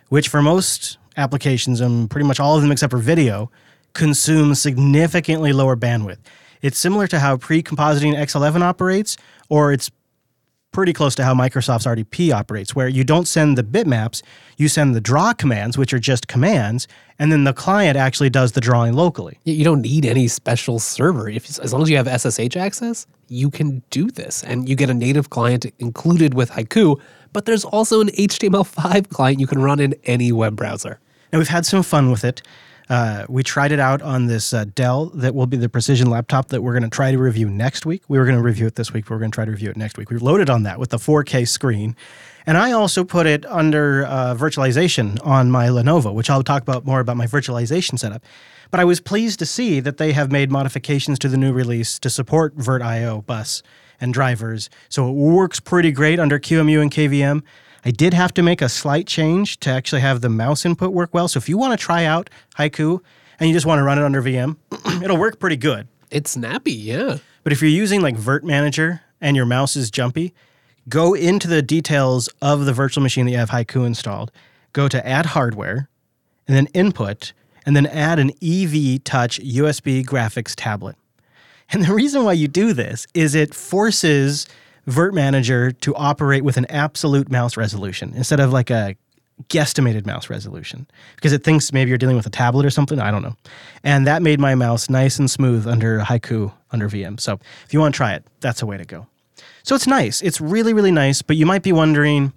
[0.08, 3.50] which for most applications, and pretty much all of them except for video,
[3.92, 6.18] consume significantly lower bandwidth.
[6.62, 9.16] It's similar to how pre-compositing X11 operates,
[9.48, 9.90] or it's
[10.76, 14.20] pretty close to how Microsoft's RDP operates, where you don't send the bitmaps,
[14.58, 16.86] you send the draw commands, which are just commands,
[17.18, 19.40] and then the client actually does the drawing locally.
[19.44, 21.30] You don't need any special server.
[21.30, 24.90] If as long as you have SSH access, you can do this, and you get
[24.90, 27.00] a native client included with Haiku.
[27.32, 31.00] But there's also an HTML5 client you can run in any web browser.
[31.32, 32.42] And we've had some fun with it.
[32.88, 36.48] Uh, we tried it out on this uh, Dell that will be the precision laptop
[36.48, 38.02] that we're going to try to review next week.
[38.08, 39.70] We were going to review it this week, but we're going to try to review
[39.70, 40.10] it next week.
[40.10, 41.96] We loaded on that with the 4K screen.
[42.46, 46.86] And I also put it under uh, virtualization on my Lenovo, which I'll talk about
[46.86, 48.22] more about my virtualization setup.
[48.70, 51.98] But I was pleased to see that they have made modifications to the new release
[51.98, 53.64] to support VirtIO bus
[54.00, 54.70] and drivers.
[54.88, 57.42] So it works pretty great under QEMU and KVM.
[57.86, 61.14] I did have to make a slight change to actually have the mouse input work
[61.14, 61.28] well.
[61.28, 62.98] So if you want to try out Haiku
[63.38, 64.56] and you just want to run it under VM,
[65.04, 65.86] it'll work pretty good.
[66.10, 67.18] It's snappy, yeah.
[67.44, 70.34] But if you're using like Virt Manager and your mouse is jumpy,
[70.88, 74.32] go into the details of the virtual machine that you have Haiku installed.
[74.72, 75.88] Go to Add Hardware,
[76.48, 80.96] and then Input, and then add an EvTouch USB graphics tablet.
[81.70, 84.48] And the reason why you do this is it forces
[84.86, 88.96] Virt Manager to operate with an absolute mouse resolution instead of like a
[89.48, 93.00] guesstimated mouse resolution because it thinks maybe you're dealing with a tablet or something.
[93.00, 93.36] I don't know.
[93.84, 97.20] And that made my mouse nice and smooth under Haiku under VM.
[97.20, 99.06] So if you want to try it, that's a way to go.
[99.62, 100.22] So it's nice.
[100.22, 101.22] It's really, really nice.
[101.22, 102.32] But you might be wondering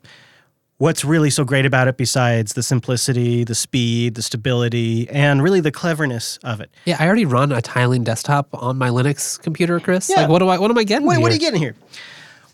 [0.77, 5.59] what's really so great about it besides the simplicity, the speed, the stability, and really
[5.59, 6.71] the cleverness of it.
[6.85, 10.09] Yeah, I already run a tiling desktop on my Linux computer, Chris.
[10.09, 10.21] Yeah.
[10.21, 10.57] Like, what do I?
[10.57, 11.07] What am I getting?
[11.07, 11.21] Wait, here?
[11.21, 11.75] what are you getting here?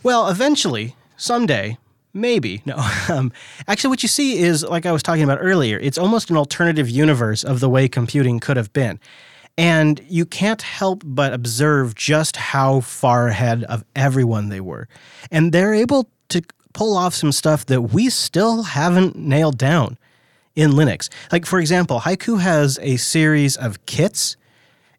[0.05, 1.79] Well, eventually, someday,
[2.13, 2.61] maybe.
[2.63, 2.75] No.
[3.09, 3.31] Um,
[3.67, 6.87] actually, what you see is, like I was talking about earlier, it's almost an alternative
[6.87, 8.99] universe of the way computing could have been.
[9.57, 14.87] And you can't help but observe just how far ahead of everyone they were.
[15.31, 19.97] And they're able to pull off some stuff that we still haven't nailed down
[20.55, 21.09] in Linux.
[21.31, 24.37] Like, for example, Haiku has a series of kits,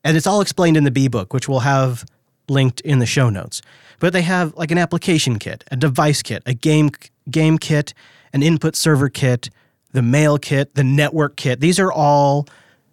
[0.03, 2.05] and it's all explained in the Be Book, which we'll have
[2.49, 3.63] linked in the show notes.
[3.99, 6.91] But they have like an application kit, a device kit, a game
[7.31, 7.95] game kit,
[8.33, 9.51] an input server kit,
[9.93, 11.61] the mail kit, the network kit.
[11.61, 12.47] These are all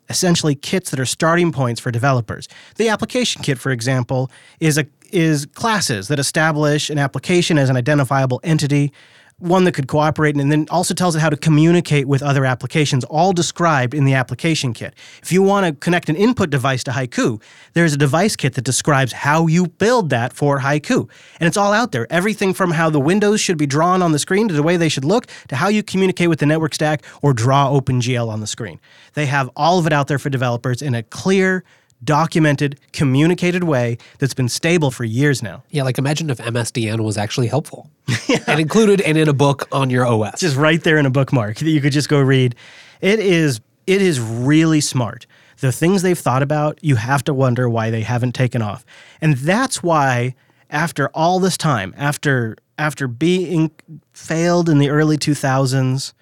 [0.09, 2.47] essentially kits that are starting points for developers.
[2.75, 7.77] The application kit, for example, is a is classes that establish an application as an
[7.77, 8.91] identifiable entity,
[9.37, 13.03] one that could cooperate, and then also tells it how to communicate with other applications,
[13.05, 14.93] all described in the application kit.
[15.21, 17.41] If you want to connect an input device to Haiku,
[17.73, 21.09] there's a device kit that describes how you build that for Haiku.
[21.39, 22.07] And it's all out there.
[22.09, 24.89] Everything from how the windows should be drawn on the screen to the way they
[24.89, 28.47] should look to how you communicate with the network stack or draw OpenGL on the
[28.47, 28.79] screen.
[29.13, 31.63] They have all of it out there for developers in a clear,
[32.03, 35.63] documented, communicated way that's been stable for years now.
[35.69, 37.89] Yeah, like imagine if MSDN was actually helpful
[38.47, 40.39] and included and in a book on your OS.
[40.39, 42.55] Just right there in a bookmark that you could just go read.
[43.01, 45.25] It is it is really smart.
[45.59, 48.85] The things they've thought about, you have to wonder why they haven't taken off.
[49.21, 50.35] And that's why
[50.69, 53.71] after all this time, after after being
[54.13, 56.13] failed in the early 2000s,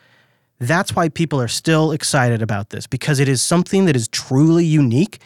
[0.59, 4.65] that's why people are still excited about this because it is something that is truly
[4.65, 5.19] unique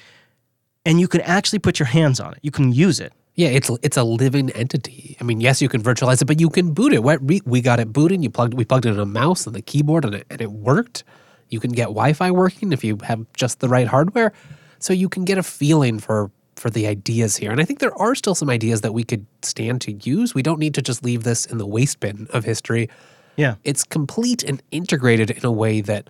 [0.85, 2.39] and you can actually put your hands on it.
[2.41, 3.13] You can use it.
[3.35, 5.17] Yeah, it's it's a living entity.
[5.19, 7.03] I mean, yes, you can virtualize it, but you can boot it.
[7.03, 8.23] We, we got it booting.
[8.23, 10.51] You plugged we plugged it in a mouse and the keyboard, and it and it
[10.51, 11.03] worked.
[11.49, 14.31] You can get Wi-Fi working if you have just the right hardware,
[14.79, 17.51] so you can get a feeling for for the ideas here.
[17.51, 20.33] And I think there are still some ideas that we could stand to use.
[20.33, 22.89] We don't need to just leave this in the waste bin of history.
[23.35, 23.55] Yeah.
[23.65, 26.09] It's complete and integrated in a way that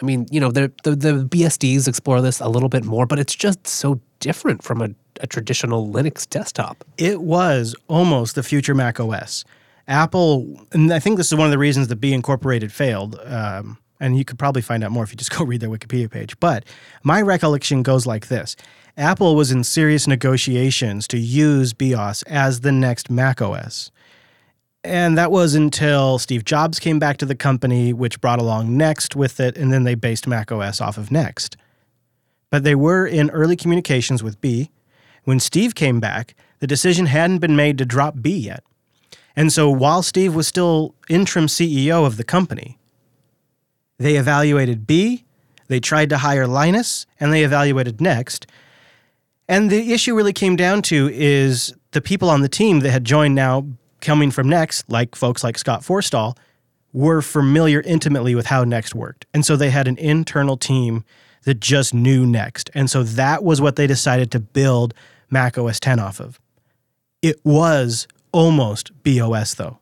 [0.00, 3.18] I mean, you know, the, the, the BSDs explore this a little bit more, but
[3.18, 6.84] it's just so different from a, a traditional Linux desktop.
[6.98, 9.44] It was almost the future Mac OS.
[9.88, 13.18] Apple, and I think this is one of the reasons the Be Incorporated failed.
[13.24, 16.10] Um, and you could probably find out more if you just go read their Wikipedia
[16.10, 16.38] page.
[16.40, 16.64] But
[17.02, 18.56] my recollection goes like this
[18.96, 23.90] Apple was in serious negotiations to use BeOS as the next Mac OS.
[24.84, 29.14] And that was until Steve Jobs came back to the company, which brought along Next
[29.14, 31.56] with it, and then they based Mac OS off of Next.
[32.50, 34.70] But they were in early communications with Be.
[35.24, 38.64] When Steve came back, the decision hadn't been made to drop Be yet.
[39.36, 42.78] And so while Steve was still interim CEO of the company,
[43.98, 45.24] they evaluated Be,
[45.68, 48.48] they tried to hire Linus, and they evaluated Next.
[49.48, 53.04] And the issue really came down to is the people on the team that had
[53.04, 53.66] joined now
[54.02, 56.36] coming from Next, like folks like Scott Forstall,
[56.92, 59.24] were familiar intimately with how Next worked.
[59.32, 61.04] And so they had an internal team
[61.44, 62.70] that just knew Next.
[62.74, 64.92] And so that was what they decided to build
[65.30, 66.38] Mac OS 10 off of.
[67.22, 69.78] It was almost BeOS, though.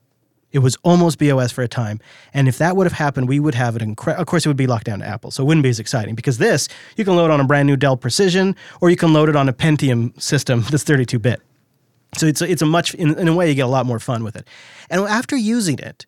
[0.52, 2.00] It was almost BeOS for a time.
[2.34, 3.82] And if that would have happened, we would have it.
[3.82, 5.30] Incre- of course, it would be locked down to Apple.
[5.30, 7.76] So it wouldn't be as exciting because this, you can load on a brand new
[7.76, 11.40] Dell Precision or you can load it on a Pentium system that's 32 bit.
[12.16, 14.00] So it's a, it's a much in, in a way you get a lot more
[14.00, 14.46] fun with it.
[14.88, 16.06] And after using it,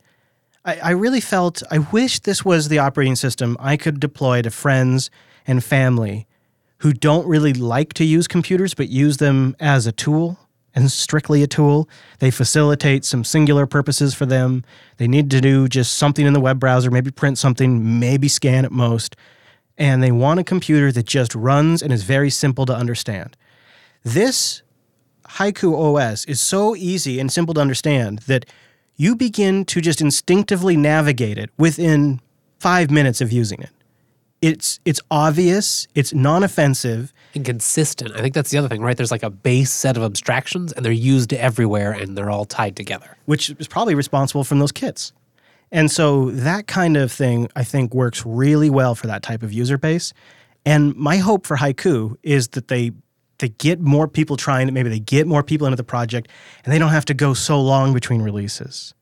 [0.65, 4.51] I, I really felt I wish this was the operating system I could deploy to
[4.51, 5.11] friends
[5.47, 6.27] and family
[6.79, 10.39] who don't really like to use computers but use them as a tool
[10.75, 11.89] and strictly a tool.
[12.19, 14.65] They facilitate some singular purposes for them.
[14.97, 18.65] They need to do just something in the web browser, maybe print something, maybe scan
[18.65, 19.17] at most.
[19.77, 23.37] And they want a computer that just runs and is very simple to understand.
[24.03, 24.63] This
[25.37, 28.45] Haiku OS is so easy and simple to understand that
[28.97, 32.21] you begin to just instinctively navigate it within
[32.59, 33.71] five minutes of using it.
[34.43, 38.13] It's it's obvious, it's non-offensive, And consistent.
[38.15, 38.97] I think that's the other thing, right?
[38.97, 42.77] There's like a base set of abstractions and they're used everywhere and they're all tied
[42.77, 43.17] together.
[43.27, 45.13] which is probably responsible from those kits.
[45.71, 49.53] And so that kind of thing, I think, works really well for that type of
[49.53, 50.13] user base.
[50.67, 52.91] And my hope for Haiku is that they
[53.43, 54.73] they get more people trying it.
[54.73, 56.29] Maybe they get more people into the project,
[56.65, 58.95] and they don't have to go so long between releases.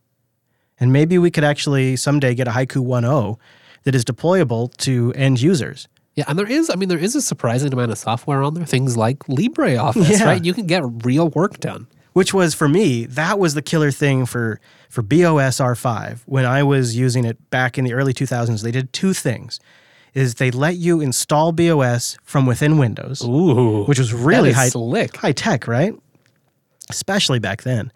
[0.80, 3.36] And maybe we could actually someday get a Haiku 1.0
[3.84, 5.86] that is deployable to end users.
[6.16, 8.64] Yeah, and there is, I mean, there is a surprising amount of software on there.
[8.66, 10.24] Things like LibreOffice, Yeah.
[10.24, 10.44] right?
[10.44, 11.86] You can get real work done.
[12.12, 16.64] which was for me that was the killer thing for for BeOS R5 when I
[16.64, 18.62] was using it back in the early 2000s.
[18.62, 19.60] They did two things:
[20.14, 23.84] is they let you install BeOS from within Windows, Ooh.
[23.84, 25.16] which was really high slick.
[25.16, 25.94] high tech, right?
[26.88, 27.92] Especially back then.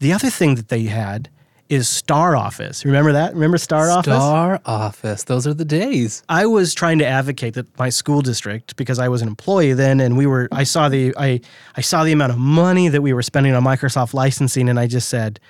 [0.00, 1.30] The other thing that they had
[1.70, 2.84] is Star Office.
[2.84, 3.32] Remember that?
[3.32, 4.14] Remember Star, Office?
[4.14, 5.24] Star Office.
[5.24, 6.22] Those are the days.
[6.28, 10.00] I was trying to advocate that my school district, because I was an employee then,
[10.00, 11.40] and we were, I saw the, I,
[11.76, 14.86] I saw the amount of money that we were spending on Microsoft licensing, and I
[14.86, 15.40] just said,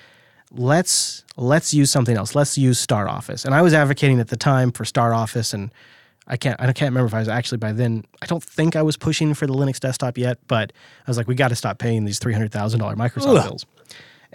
[0.51, 2.33] let's let's use something else.
[2.35, 3.45] Let's use Star Office.
[3.45, 5.71] And I was advocating at the time for Star Office, and
[6.27, 8.03] I can't, I can't remember if I was actually by then.
[8.21, 10.73] I don't think I was pushing for the Linux desktop yet, but
[11.05, 13.43] I was like, we got to stop paying these three hundred thousand dollar Microsoft Ugh.
[13.43, 13.65] bills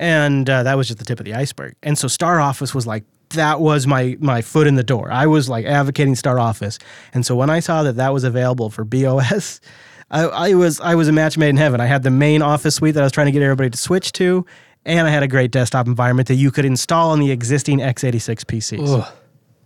[0.01, 1.77] and uh, that was just the tip of the iceberg.
[1.83, 5.13] And so Star Office was like that was my my foot in the door.
[5.13, 6.79] I was like advocating Star Office,
[7.15, 9.61] and so when I saw that that was available for BeOS,
[10.11, 11.81] I, I was I was a match made in heaven.
[11.81, 14.13] I had the main Office suite that I was trying to get everybody to switch
[14.13, 14.47] to,
[14.85, 18.45] and I had a great desktop environment that you could install on the existing x86
[18.45, 19.01] PCs.
[19.01, 19.13] Ugh.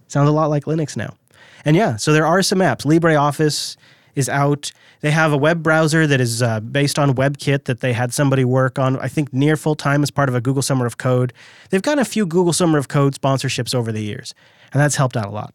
[0.08, 1.16] Sounds a lot like Linux now.
[1.64, 2.84] And yeah, so there are some apps.
[2.84, 3.76] LibreOffice
[4.14, 4.72] is out.
[5.00, 8.44] They have a web browser that is uh, based on WebKit that they had somebody
[8.44, 11.32] work on, I think, near full time as part of a Google Summer of Code.
[11.70, 14.34] They've gotten a few Google Summer of Code sponsorships over the years,
[14.72, 15.54] and that's helped out a lot.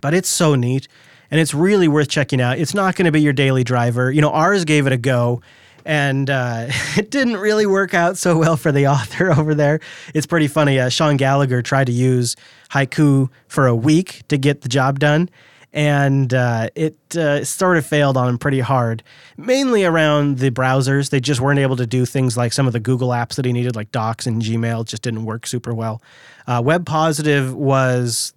[0.00, 0.86] But it's so neat,
[1.30, 2.58] and it's really worth checking out.
[2.58, 4.10] It's not going to be your daily driver.
[4.10, 5.42] You know, Ars gave it a go,
[5.90, 6.66] and uh,
[6.96, 9.80] it didn't really work out so well for the author over there.
[10.14, 10.78] It's pretty funny.
[10.78, 12.36] Uh, Sean Gallagher tried to use
[12.70, 15.28] Haiku for a week to get the job done,
[15.72, 19.02] and uh, it uh, sort of failed on him pretty hard,
[19.36, 21.10] mainly around the browsers.
[21.10, 23.52] They just weren't able to do things like some of the Google apps that he
[23.52, 26.00] needed, like Docs and Gmail, just didn't work super well.
[26.46, 28.32] Uh, WebPositive was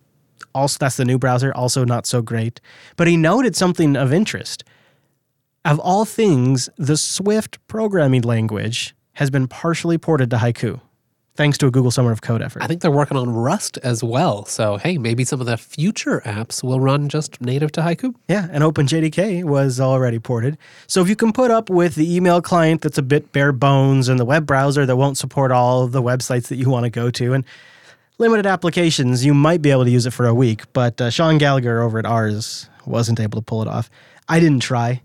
[0.56, 2.60] also that's the new browser, also not so great.
[2.96, 4.64] But he noted something of interest.
[5.66, 10.82] Of all things, the Swift programming language has been partially ported to Haiku,
[11.36, 12.62] thanks to a Google Summer of Code effort.
[12.62, 14.44] I think they're working on Rust as well.
[14.44, 18.14] So, hey, maybe some of the future apps will run just native to Haiku.
[18.28, 20.58] Yeah, and OpenJDK was already ported.
[20.86, 24.10] So if you can put up with the email client that's a bit bare bones
[24.10, 27.10] and the web browser that won't support all the websites that you want to go
[27.12, 27.46] to and
[28.18, 30.64] limited applications, you might be able to use it for a week.
[30.74, 33.90] But uh, Sean Gallagher over at Ars wasn't able to pull it off.
[34.28, 35.02] I didn't try.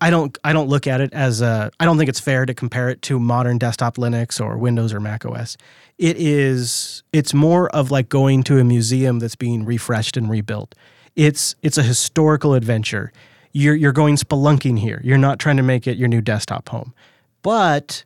[0.00, 0.36] I don't.
[0.44, 1.70] I don't look at it as a.
[1.80, 5.00] I don't think it's fair to compare it to modern desktop Linux or Windows or
[5.00, 5.56] Mac OS.
[5.98, 7.02] It is.
[7.12, 10.74] It's more of like going to a museum that's being refreshed and rebuilt.
[11.16, 13.12] It's it's a historical adventure.
[13.52, 15.00] You're you're going spelunking here.
[15.02, 16.94] You're not trying to make it your new desktop home.
[17.42, 18.04] But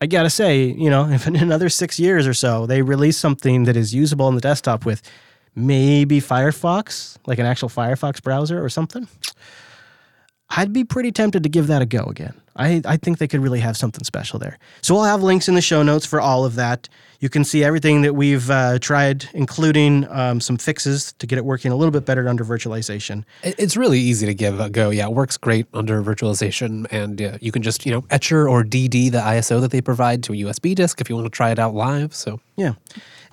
[0.00, 3.64] I gotta say, you know, if in another six years or so they release something
[3.64, 5.02] that is usable on the desktop with
[5.54, 9.08] maybe Firefox, like an actual Firefox browser or something,
[10.50, 12.34] I'd be pretty tempted to give that a go again.
[12.56, 14.58] I, I think they could really have something special there.
[14.82, 16.88] So we'll have links in the show notes for all of that.
[17.20, 21.44] You can see everything that we've uh, tried, including um, some fixes to get it
[21.44, 23.24] working a little bit better under virtualization.
[23.42, 24.90] It's really easy to give a go.
[24.90, 28.62] Yeah, it works great under virtualization, and uh, you can just you know etcher or
[28.62, 31.50] DD the ISO that they provide to a USB disk if you want to try
[31.50, 32.14] it out live.
[32.14, 32.74] So Yeah,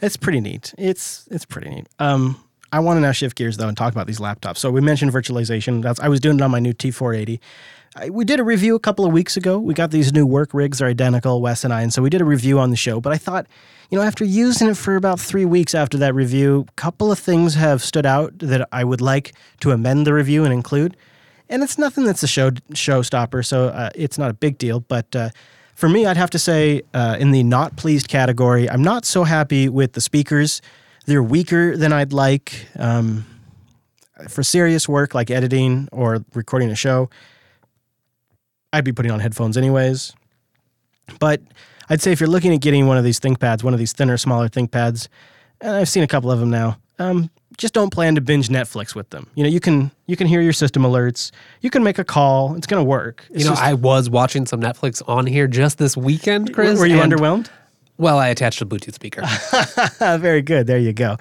[0.01, 0.73] it's pretty neat.
[0.79, 1.87] It's it's pretty neat.
[1.99, 2.43] Um,
[2.75, 4.57] I want to now shift gears though and talk about these laptops.
[4.57, 5.81] So we mentioned virtualization.
[5.81, 7.39] That's I was doing it on my new T480.
[7.95, 9.57] I, we did a review a couple of weeks ago.
[9.57, 10.79] We got these new work rigs.
[10.79, 12.99] They're identical, Wes and I, and so we did a review on the show.
[12.99, 13.47] But I thought,
[13.89, 17.17] you know, after using it for about three weeks after that review, a couple of
[17.17, 20.97] things have stood out that I would like to amend the review and include.
[21.47, 24.81] And it's nothing that's a show showstopper, so uh, it's not a big deal.
[24.81, 25.29] But uh,
[25.75, 29.23] for me, I'd have to say, uh, in the not pleased category, I'm not so
[29.23, 30.61] happy with the speakers.
[31.05, 32.67] They're weaker than I'd like.
[32.77, 33.25] Um,
[34.29, 37.09] For serious work like editing or recording a show,
[38.71, 40.13] I'd be putting on headphones anyways.
[41.19, 41.41] But
[41.89, 44.17] I'd say if you're looking at getting one of these ThinkPads, one of these thinner,
[44.17, 45.07] smaller ThinkPads,
[45.61, 46.77] and I've seen a couple of them now.
[46.97, 49.27] Um, just don't plan to binge Netflix with them.
[49.35, 51.31] You know, you can you can hear your system alerts.
[51.61, 52.55] You can make a call.
[52.55, 53.25] It's going to work.
[53.29, 56.79] It's You know, just- I was watching some Netflix on here just this weekend, Chris.
[56.79, 57.49] were you underwhelmed?
[57.97, 59.21] Well, I attached a Bluetooth speaker.
[60.19, 60.67] Very good.
[60.67, 61.15] There you go.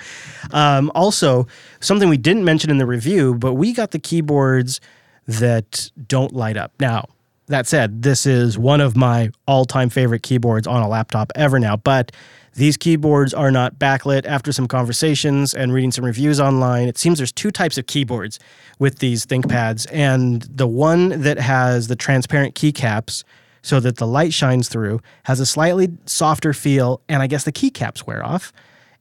[0.51, 1.47] Um, also,
[1.81, 4.81] something we didn't mention in the review, but we got the keyboards
[5.27, 6.73] that don't light up.
[6.81, 7.07] Now,
[7.47, 11.59] that said, this is one of my all time favorite keyboards on a laptop ever
[11.61, 12.11] now, but
[12.55, 14.27] these keyboards are not backlit.
[14.27, 18.39] After some conversations and reading some reviews online, it seems there's two types of keyboards
[18.79, 23.25] with these ThinkPads, and the one that has the transparent keycaps
[23.65, 27.53] so that the light shines through, has a slightly softer feel, and I guess the
[27.53, 28.53] keycaps wear off.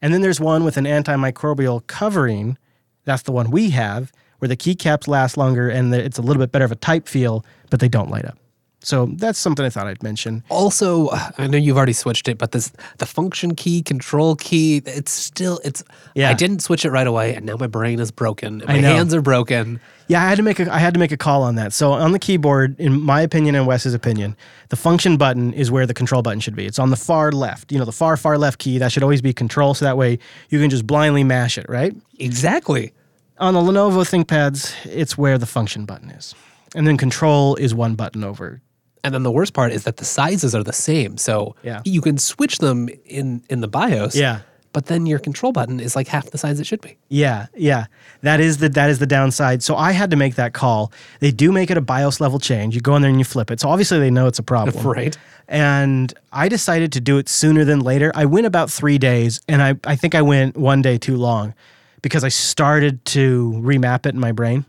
[0.02, 2.58] And then there's one with an antimicrobial covering.
[3.04, 6.54] That's the one we have, where the keycaps last longer and it's a little bit
[6.54, 8.38] better of a type feel, but they don't light up.
[8.84, 10.44] So that's something I thought I'd mention.
[10.50, 15.12] also, I know you've already switched it, but this the function key, control key, it's
[15.12, 15.84] still it's.
[16.16, 16.30] Yeah.
[16.30, 18.62] I didn't switch it right away, and now my brain is broken.
[18.68, 19.80] My hands are broken.
[20.10, 21.72] Yeah, I had to make a I had to make a call on that.
[21.72, 24.36] So on the keyboard, in my opinion and Wes's opinion,
[24.68, 26.66] the function button is where the control button should be.
[26.66, 27.72] It's on the far left.
[27.72, 28.78] You know, the far far left key.
[28.80, 30.20] That should always be control, so that way
[30.50, 31.96] you can just blindly mash it, right?
[32.20, 32.92] Exactly.
[33.38, 36.36] On the Lenovo ThinkPads, it's where the function button is.
[36.76, 38.62] And then control is one button over.
[39.04, 41.82] And then the worst part is that the sizes are the same, so Yeah.
[41.84, 44.16] you can switch them in in the BIOS.
[44.16, 44.40] Yeah.
[44.72, 46.98] But then your control button is like half the size it should be.
[47.10, 47.86] Yeah, yeah.
[48.22, 49.62] That is the that is the downside.
[49.62, 50.92] So I had to make that call.
[51.20, 52.74] They do make it a BIOS level change.
[52.74, 53.60] You go in there and you flip it.
[53.60, 54.84] So obviously they know it's a problem.
[54.98, 55.18] Right.
[55.50, 58.12] And I decided to do it sooner than later.
[58.16, 61.54] I went about three days, and I, I think I went one day too long
[62.02, 64.66] because I started to remap it in my brain.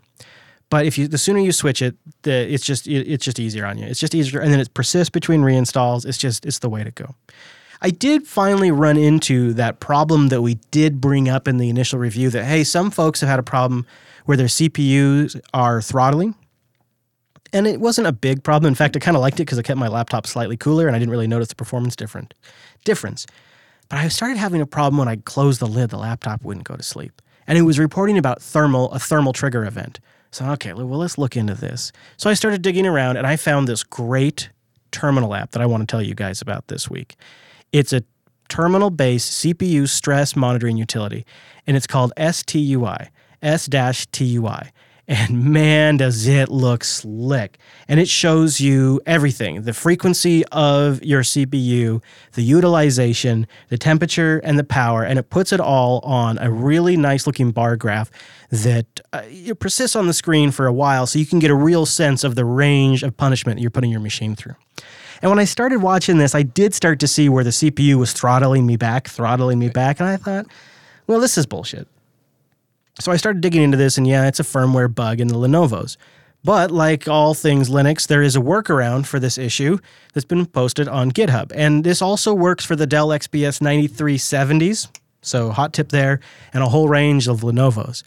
[0.75, 3.65] But if you the sooner you switch it, the it's just it, it's just easier
[3.65, 3.85] on you.
[3.85, 6.05] It's just easier, and then it persists between reinstalls.
[6.05, 7.15] It's just it's the way to go.
[7.81, 11.97] I did finally run into that problem that we did bring up in the initial
[11.97, 12.29] review.
[12.29, 13.85] That hey, some folks have had a problem
[14.25, 16.35] where their CPUs are throttling,
[17.53, 18.67] and it wasn't a big problem.
[18.67, 20.95] In fact, I kind of liked it because it kept my laptop slightly cooler, and
[20.97, 22.33] I didn't really notice the performance different
[22.83, 23.25] difference.
[23.87, 25.91] But I started having a problem when I closed the lid.
[25.91, 29.63] The laptop wouldn't go to sleep, and it was reporting about thermal a thermal trigger
[29.63, 30.01] event.
[30.35, 31.93] So okay, well let's look into this.
[32.17, 34.49] So I started digging around, and I found this great
[34.91, 37.15] terminal app that I want to tell you guys about this week.
[37.71, 38.03] It's a
[38.49, 41.25] terminal-based CPU stress monitoring utility,
[41.65, 43.11] and it's called STUI,
[43.41, 44.71] S-TUI.
[45.07, 47.57] And man, does it look slick.
[47.87, 52.01] And it shows you everything the frequency of your CPU,
[52.33, 55.03] the utilization, the temperature, and the power.
[55.03, 58.09] And it puts it all on a really nice looking bar graph
[58.49, 61.55] that uh, it persists on the screen for a while so you can get a
[61.55, 64.55] real sense of the range of punishment you're putting your machine through.
[65.21, 68.13] And when I started watching this, I did start to see where the CPU was
[68.13, 69.99] throttling me back, throttling me back.
[69.99, 70.45] And I thought,
[71.07, 71.87] well, this is bullshit.
[72.99, 75.97] So I started digging into this, and yeah, it's a firmware bug in the Lenovo's.
[76.43, 79.79] But like all things Linux, there is a workaround for this issue
[80.13, 81.51] that's been posted on GitHub.
[81.55, 84.87] And this also works for the Dell XPS 9370s.
[85.21, 86.19] So, hot tip there,
[86.53, 88.03] and a whole range of Lenovo's.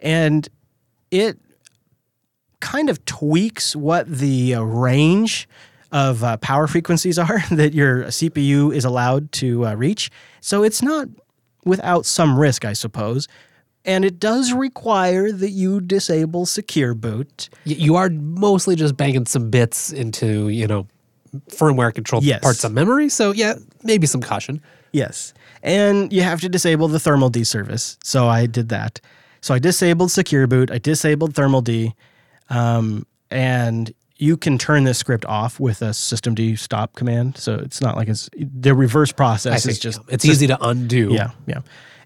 [0.00, 0.48] And
[1.10, 1.38] it
[2.60, 5.48] kind of tweaks what the uh, range
[5.92, 10.10] of uh, power frequencies are that your CPU is allowed to uh, reach.
[10.40, 11.08] So, it's not
[11.64, 13.28] without some risk, I suppose.
[13.84, 17.48] And it does require that you disable secure boot.
[17.64, 20.86] You are mostly just banging some bits into, you know,
[21.50, 22.42] firmware controlled Yes.
[22.42, 23.08] parts of memory.
[23.08, 24.60] So yeah, maybe some caution.
[24.92, 25.32] Yes.
[25.62, 27.98] And you have to disable the thermald service.
[28.02, 29.00] So I did that.
[29.40, 31.70] So I disabled secure boot, I disabled thermald,
[32.50, 37.38] um, and you can turn this script off with a systemd stop command.
[37.38, 41.10] So it's not like it's the reverse process is just it's easy to undo.
[41.12, 41.60] Yeah, yeah.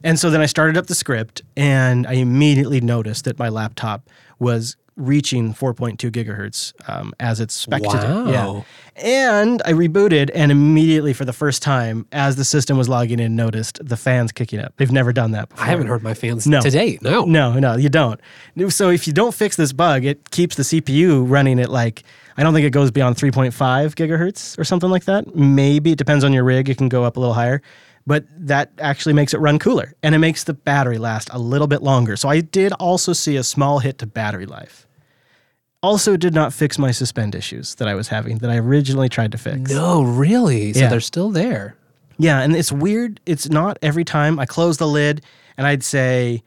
[0.04, 4.08] And so then I started up the script and I immediately noticed that my laptop
[4.38, 8.00] was reaching 4.2 gigahertz um, as it's expected.
[8.00, 8.30] do.
[8.30, 8.46] Yeah.
[8.46, 8.64] Wow.
[8.96, 13.34] And I rebooted and immediately for the first time, as the system was logging in,
[13.34, 14.74] noticed the fans kicking up.
[14.76, 15.64] They've never done that before.
[15.64, 16.60] I haven't heard my fans No.
[16.60, 17.00] to date.
[17.02, 17.24] No.
[17.24, 18.20] No, no, you don't.
[18.68, 22.02] So if you don't fix this bug, it keeps the CPU running at like
[22.36, 23.52] I don't think it goes beyond 3.5
[23.94, 25.34] gigahertz or something like that.
[25.34, 26.68] Maybe it depends on your rig.
[26.70, 27.60] It can go up a little higher,
[28.06, 31.66] but that actually makes it run cooler and it makes the battery last a little
[31.68, 32.16] bit longer.
[32.16, 34.86] So I did also see a small hit to battery life.
[35.84, 39.32] Also, did not fix my suspend issues that I was having that I originally tried
[39.32, 39.70] to fix.
[39.70, 40.72] No, really?
[40.72, 40.88] So Yeah.
[40.88, 41.74] they're still there.
[42.18, 43.20] Yeah, and it's weird.
[43.26, 45.22] It's not every time I close the lid
[45.56, 46.44] and I'd say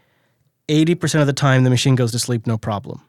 [0.69, 3.01] 80% of the time the machine goes to sleep no problem.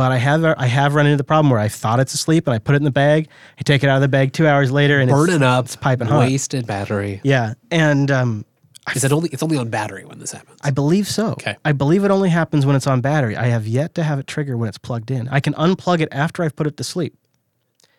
[0.00, 2.54] But I have I have run into the problem where I thought it's asleep and
[2.54, 3.28] I put it in the bag.
[3.58, 5.64] I take it out of the bag two hours later and it's Burning it's, up,
[5.66, 6.20] It's piping hot.
[6.20, 7.20] wasted battery.
[7.22, 8.46] Yeah, and um,
[8.94, 9.28] Is it only?
[9.28, 10.58] It's only on battery when this happens.
[10.64, 11.32] I believe so.
[11.32, 11.54] Okay.
[11.66, 13.36] I believe it only happens when it's on battery.
[13.36, 15.28] I have yet to have it trigger when it's plugged in.
[15.28, 17.14] I can unplug it after I've put it to sleep,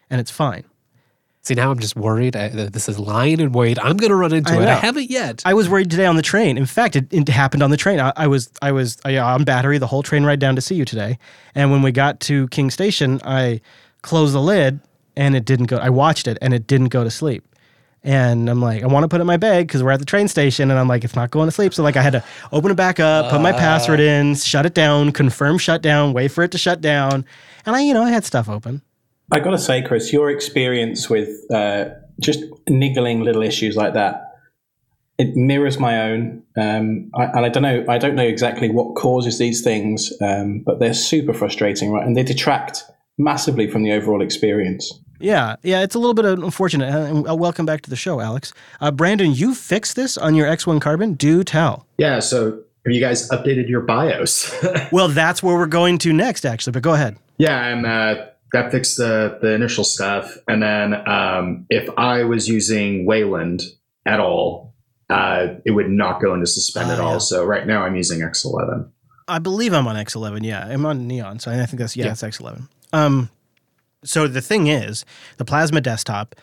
[0.09, 0.63] and it's fine.
[1.43, 2.35] See, now I'm just worried.
[2.35, 3.79] I, this is lying in wait.
[3.83, 4.67] I'm going to run into I it.
[4.67, 5.41] I haven't yet.
[5.43, 6.55] I was worried today on the train.
[6.55, 7.99] In fact, it, it happened on the train.
[7.99, 10.75] I, I was I was uh, on battery the whole train ride down to see
[10.75, 11.17] you today,
[11.55, 13.61] and when we got to King Station, I
[14.03, 14.79] closed the lid
[15.15, 15.77] and it didn't go.
[15.77, 17.43] I watched it and it didn't go to sleep.
[18.03, 20.05] And I'm like, I want to put it in my bag because we're at the
[20.05, 21.73] train station, and I'm like, it's not going to sleep.
[21.73, 24.73] So like, I had to open it back up, put my password in, shut it
[24.73, 27.25] down, confirm shutdown, wait for it to shut down,
[27.65, 28.81] and I, you know, I had stuff open.
[29.31, 31.85] I got to say, Chris, your experience with uh,
[32.19, 34.27] just niggling little issues like that,
[35.17, 36.43] it mirrors my own.
[36.57, 40.63] Um, I, and I don't know, I don't know exactly what causes these things, um,
[40.65, 42.05] but they're super frustrating, right?
[42.05, 42.83] And they detract
[43.17, 44.99] massively from the overall experience.
[45.19, 46.89] Yeah, yeah, it's a little bit unfortunate.
[46.89, 48.53] And uh, welcome back to the show, Alex.
[48.81, 51.13] Uh, Brandon, you fixed this on your X1 Carbon.
[51.13, 51.85] Do tell.
[51.99, 54.53] Yeah, so have you guys updated your BIOS?
[54.91, 56.73] Well, that's where we're going to next, actually.
[56.73, 57.15] But go ahead.
[57.37, 60.37] yeah, and uh, that fixed the, the initial stuff.
[60.47, 63.61] And then um, if I was using Wayland
[64.05, 64.73] at all,
[65.09, 67.11] uh, it would not go into suspend Ah, at all.
[67.13, 67.17] yeah.
[67.19, 68.89] So right now I'm using X11.
[69.27, 70.43] I believe I'm on X11.
[70.43, 72.11] Yeah, I'm on Neon, so I think that's yeah, Yeah.
[72.11, 72.67] it's X11.
[72.91, 73.29] Um,
[74.03, 75.05] so the thing is,
[75.37, 76.35] the Plasma desktop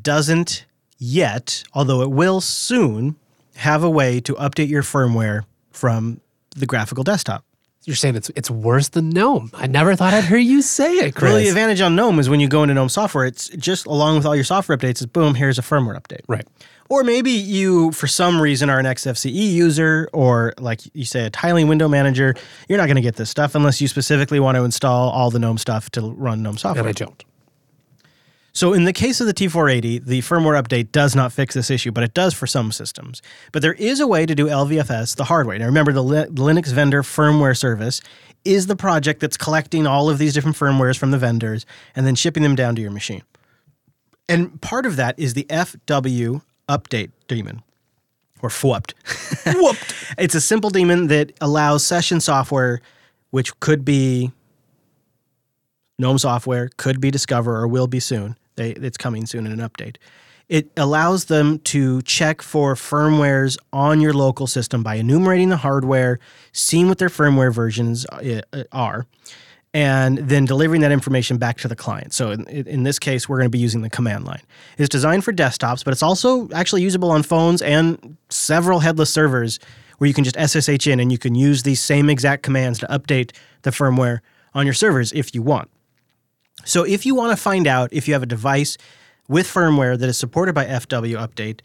[0.00, 0.64] doesn't
[0.98, 3.16] yet, although it will soon,
[3.56, 5.42] have a way to update your firmware
[5.72, 6.20] from
[6.56, 7.44] the graphical desktop.
[7.84, 9.52] You're saying it's it's worse than GNOME.
[9.54, 11.32] I never thought I'd hear you say it, Chris.
[11.32, 14.16] Well, the advantage on GNOME is when you go into GNOME software, it's just along
[14.16, 16.20] with all your software updates, is boom, here's a firmware update.
[16.28, 16.46] right.
[16.90, 21.30] Or maybe you, for some reason, are an XFCE user, or like you say, a
[21.30, 22.34] tiling window manager.
[22.68, 25.38] You're not going to get this stuff unless you specifically want to install all the
[25.38, 26.80] GNOME stuff to run GNOME software.
[26.80, 27.24] And I don't.
[28.52, 31.92] So, in the case of the T480, the firmware update does not fix this issue,
[31.92, 33.22] but it does for some systems.
[33.52, 35.58] But there is a way to do LVFS the hard way.
[35.58, 38.00] Now, remember, the Li- Linux vendor firmware service
[38.44, 42.14] is the project that's collecting all of these different firmwares from the vendors and then
[42.14, 43.22] shipping them down to your machine.
[44.28, 47.62] And part of that is the FW update daemon,
[48.42, 48.94] or fwupd.
[49.60, 49.94] Whooped.
[50.18, 52.80] it's a simple daemon that allows session software,
[53.30, 54.32] which could be
[56.00, 58.36] GNOME software, could be Discover, or will be soon.
[58.56, 59.96] They, it's coming soon in an update.
[60.48, 66.18] It allows them to check for firmwares on your local system by enumerating the hardware,
[66.52, 69.06] seeing what their firmware versions uh, uh, are,
[69.72, 72.12] and then delivering that information back to the client.
[72.12, 74.42] So in, in this case, we're going to be using the command line.
[74.76, 79.60] It's designed for desktops, but it's also actually usable on phones and several headless servers
[79.98, 82.86] where you can just SSH in and you can use these same exact commands to
[82.86, 84.18] update the firmware
[84.54, 85.70] on your servers if you want.
[86.64, 88.76] So if you want to find out if you have a device
[89.28, 91.60] with firmware that is supported by FW Update,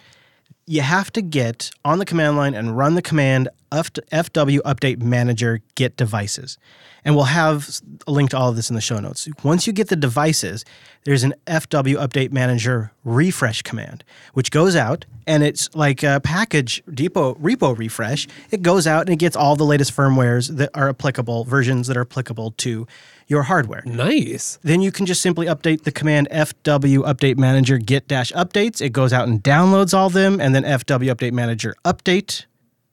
[0.68, 5.62] you have to get on the command line and run the command FW Update Manager
[5.76, 6.58] Get Devices.
[7.06, 7.70] And we'll have
[8.08, 9.28] a link to all of this in the show notes.
[9.44, 10.66] Once you get the devices,
[11.06, 14.04] there's an FW Update Manager refresh command,
[14.34, 18.28] which goes out and it's like a package depot repo refresh.
[18.50, 21.96] It goes out and it gets all the latest firmwares that are applicable, versions that
[21.96, 22.88] are applicable to
[23.28, 24.60] your hardware Nice.
[24.62, 28.82] then you can just simply update the command fw update manager get dash updates.
[28.82, 32.46] It goes out and downloads all of them, and then fw update manager update.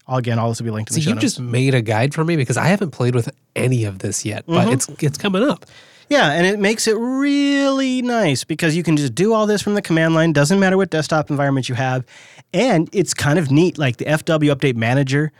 [0.08, 1.22] Again, all this will be linked in So the show you notes.
[1.22, 4.44] just made a guide for me because I haven't played with any of this yet,
[4.46, 4.72] but Mm-hmm.
[4.72, 5.64] it's it's coming up.
[6.08, 9.74] Yeah, and it makes it really nice because you can just do all this from
[9.74, 10.32] the command line.
[10.32, 12.04] Doesn't matter what desktop environment you have,
[12.52, 13.78] and it's kind of neat.
[13.78, 15.32] Like the fw update manager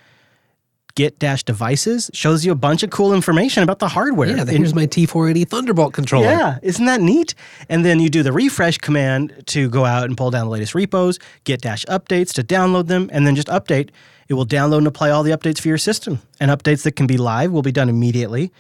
[0.95, 4.29] get dash devices shows you a bunch of cool information about the hardware.
[4.29, 6.27] Yeah, And- here's my T480 Thunderbolt controller.
[6.27, 7.35] Yeah, isn't that neat?
[7.71, 10.75] And then you do the refresh command to go out and pull down the latest
[10.75, 13.89] repos, get dash updates to download them, and then just update.
[14.33, 16.23] It will download and apply all the updates for your system.
[16.41, 18.51] And updates that can be live will be done immediately.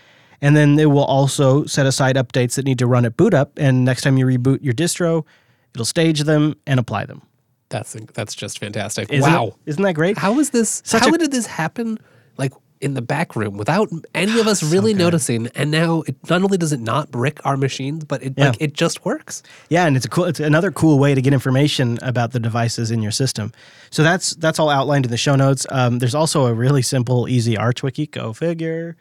[0.42, 3.52] And then it will also set aside updates that need to run at boot up.
[3.56, 5.24] And next time you reboot your distro,
[5.72, 7.22] it'll stage them and apply them.
[7.70, 9.10] That's that's just fantastic.
[9.10, 9.56] Isn't wow.
[9.64, 10.18] Isn't that great?
[10.18, 10.82] How is this?
[10.84, 11.98] Such how a- did this happen?
[12.36, 12.52] Like
[12.82, 16.58] in the back room without any of us really noticing, and now it not only
[16.58, 18.48] does it not brick our machines, but it Yeah.
[18.50, 19.42] like it just works.
[19.70, 20.24] Yeah, and it's a cool.
[20.24, 23.52] It's another cool way to get information about the devices in your system.
[23.90, 25.66] So that's that's all outlined in the show notes.
[25.70, 28.06] Um, there's also a really simple, easy Arch wiki.
[28.06, 28.96] Go figure.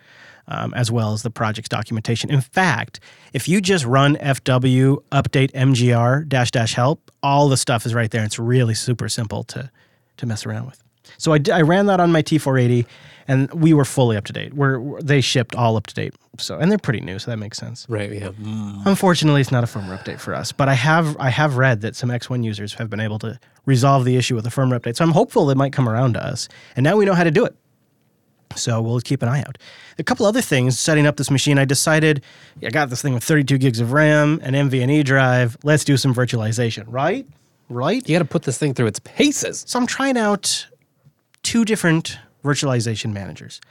[0.47, 2.29] Um, as well as the project's documentation.
[2.31, 2.99] In fact,
[3.31, 8.09] if you just run fw update mgr dash dash help, all the stuff is right
[8.11, 8.25] there.
[8.25, 9.69] It's really super simple to
[10.17, 10.83] to mess around with.
[11.17, 12.85] So I ran that on my T480,
[13.31, 14.53] and we were fully up to date.
[14.53, 16.13] We're, they shipped all up to date.
[16.37, 17.85] So and they're pretty new, so that makes sense.
[17.87, 18.11] Right.
[18.11, 18.29] Yeah.
[18.29, 18.85] Mm.
[18.85, 21.95] Unfortunately, it's not a firmware update for us, but I have I have read that
[21.95, 24.97] some X1 users have been able to resolve the issue with a firmware update.
[24.97, 26.49] So I'm hopeful it might come around to us.
[26.75, 27.55] And now we know how to do it.
[28.57, 29.57] So we'll keep an eye out.
[29.97, 31.57] A couple other things setting up this machine.
[31.57, 32.23] I decided
[32.61, 35.57] I got this thing with 32 gigs of RAM, an NVMe drive.
[35.63, 37.25] Let's do some virtualization, right?
[37.69, 38.07] Right?
[38.09, 39.63] You got to put this thing through its paces.
[39.67, 40.67] So I'm trying out
[41.43, 43.61] two different virtualization managers.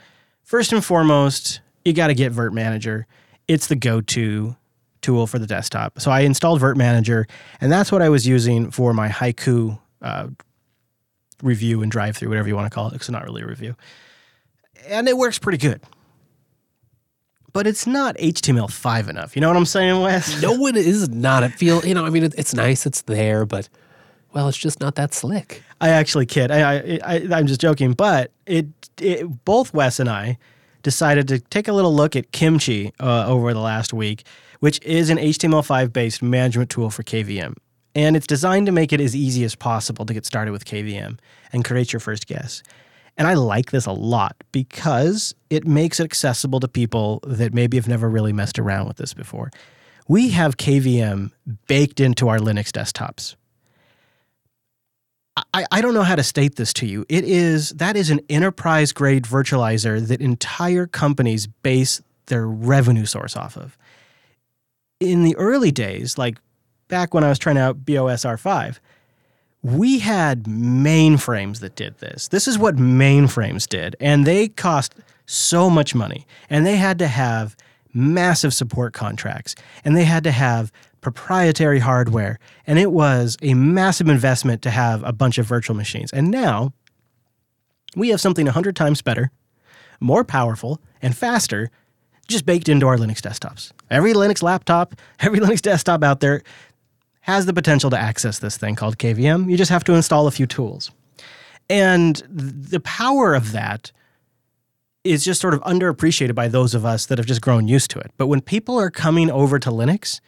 [0.43, 3.07] First and foremost, you got to get Virt Manager.
[3.47, 4.55] It's the go-to
[5.01, 5.99] tool for the desktop.
[5.99, 7.27] So I installed Virt Manager,
[7.59, 10.27] and that's what I was using for my Haiku uh,
[11.41, 12.93] review and drive-through, whatever you want to call it.
[12.93, 13.75] It's not really a review,
[14.87, 15.81] and it works pretty good.
[17.53, 19.35] But it's not HTML5 enough.
[19.35, 20.41] You know what I'm saying, Wes?
[20.41, 21.43] No it is not.
[21.43, 22.05] It feel you know.
[22.05, 22.85] I mean, it, it's nice.
[22.85, 23.67] It's there, but
[24.33, 25.63] well, it's just not that slick.
[25.79, 26.51] I actually kid.
[26.51, 28.67] I, I, I'm just joking, but it,
[28.99, 30.37] it both Wes and I
[30.83, 34.25] decided to take a little look at Kimchi uh, over the last week,
[34.59, 37.55] which is an HTML5 based management tool for KVM.
[37.93, 41.19] And it's designed to make it as easy as possible to get started with KVM
[41.51, 42.63] and create your first guess.
[43.17, 47.75] And I like this a lot because it makes it accessible to people that maybe
[47.77, 49.51] have never really messed around with this before.
[50.07, 51.31] We have KVM
[51.67, 53.35] baked into our Linux desktops.
[55.37, 57.05] I, I don't know how to state this to you.
[57.07, 63.35] It is that is an enterprise grade virtualizer that entire companies base their revenue source
[63.35, 63.77] off of.
[64.99, 66.37] In the early days, like
[66.87, 68.79] back when I was trying out BeOS R5,
[69.63, 72.27] we had mainframes that did this.
[72.27, 77.07] This is what mainframes did, and they cost so much money, and they had to
[77.07, 77.55] have
[77.93, 79.55] massive support contracts,
[79.85, 80.71] and they had to have
[81.01, 86.11] proprietary hardware, and it was a massive investment to have a bunch of virtual machines.
[86.13, 86.73] And now
[87.95, 89.31] we have something 100 times better,
[89.99, 91.69] more powerful, and faster
[92.27, 93.71] just baked into our Linux desktops.
[93.89, 96.41] Every Linux laptop, every Linux desktop out there
[97.21, 99.49] has the potential to access this thing called KVM.
[99.49, 100.91] You just have to install a few tools.
[101.69, 103.91] And the power of that
[105.03, 107.99] is just sort of underappreciated by those of us that have just grown used to
[107.99, 108.11] it.
[108.17, 110.19] But when people are coming over to Linux,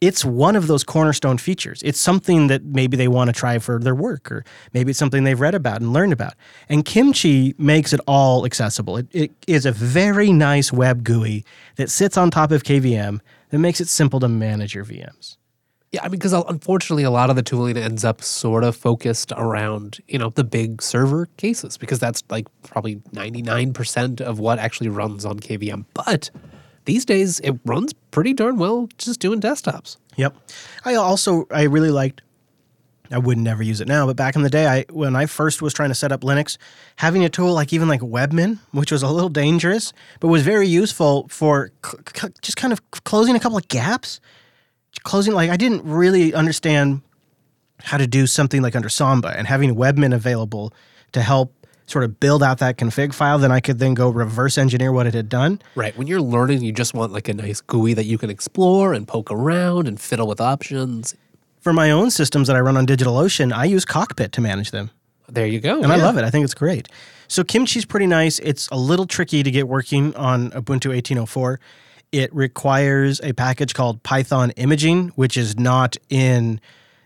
[0.00, 1.82] it's one of those cornerstone features.
[1.82, 5.24] It's something that maybe they want to try for their work, or maybe it's something
[5.24, 6.34] they've read about and learned about.
[6.68, 8.96] And Kimchi makes it all accessible.
[8.96, 11.44] It, it is a very nice web GUI
[11.76, 13.20] that sits on top of KVM
[13.50, 15.36] that makes it simple to manage your VMs.
[15.92, 18.76] Yeah, I mean, because uh, unfortunately, a lot of the tooling ends up sort of
[18.76, 24.20] focused around you know the big server cases because that's like probably ninety nine percent
[24.20, 25.86] of what actually runs on KVM.
[25.92, 26.30] But
[26.84, 29.96] these days, it runs pretty darn well just doing desktops.
[30.16, 30.36] Yep.
[30.84, 32.22] I also I really liked
[33.12, 35.60] I would never use it now, but back in the day, I when I first
[35.62, 36.56] was trying to set up Linux,
[36.96, 40.68] having a tool like even like Webmin, which was a little dangerous, but was very
[40.68, 41.72] useful for
[42.40, 44.20] just kind of closing a couple of gaps.
[45.02, 47.02] Closing like I didn't really understand
[47.82, 50.72] how to do something like under Samba, and having Webmin available
[51.12, 51.59] to help
[51.90, 55.06] sort of build out that config file, then I could then go reverse engineer what
[55.06, 55.60] it had done.
[55.74, 55.96] Right.
[55.96, 59.06] When you're learning, you just want like a nice GUI that you can explore and
[59.06, 61.14] poke around and fiddle with options.
[61.60, 64.90] For my own systems that I run on DigitalOcean, I use Cockpit to manage them.
[65.28, 65.82] There you go.
[65.82, 66.24] and I love it.
[66.24, 66.88] I think it's great.
[67.28, 68.38] So Kimchi's pretty nice.
[68.40, 71.58] It's a little tricky to get working on Ubuntu 18.04.
[72.12, 76.60] It requires a package called Python Imaging, which is not in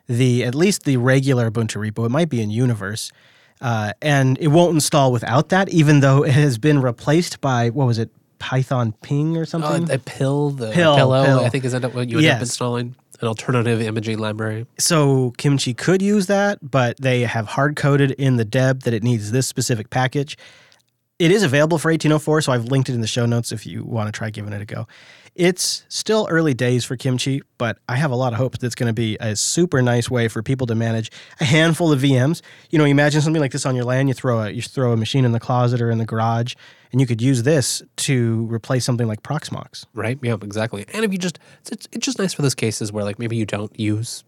[0.06, 2.06] the at least the regular Ubuntu repo.
[2.06, 3.12] It might be in Universe,
[3.60, 5.68] uh, and it won't install without that.
[5.70, 9.90] Even though it has been replaced by what was it, Python Ping or Uh, something?
[9.90, 11.40] a pill, the Pill, pillow, pill.
[11.40, 14.66] I think is end up what you end up installing an alternative imaging library.
[14.78, 19.02] so Kimchi could use that, but they have hard coded in the deb that it
[19.02, 20.36] needs this specific package.
[21.20, 23.84] It is available for 1804, so I've linked it in the show notes if you
[23.84, 24.88] want to try giving it a go.
[25.34, 28.76] It's still early days for Kimchi, but I have a lot of hope that it's
[28.76, 31.10] going to be a super nice way for people to manage
[31.40, 32.40] a handful of VMs.
[32.70, 34.06] You know, imagine something like this on your LAN.
[34.06, 36.54] You throw a you throw a machine in the closet or in the garage,
[36.92, 39.86] and you could use this to replace something like Proxmox.
[39.92, 40.18] Right?
[40.22, 40.84] Yeah, exactly.
[40.94, 43.36] And if you just, it's, it's, it's just nice for those cases where like maybe
[43.36, 44.22] you don't use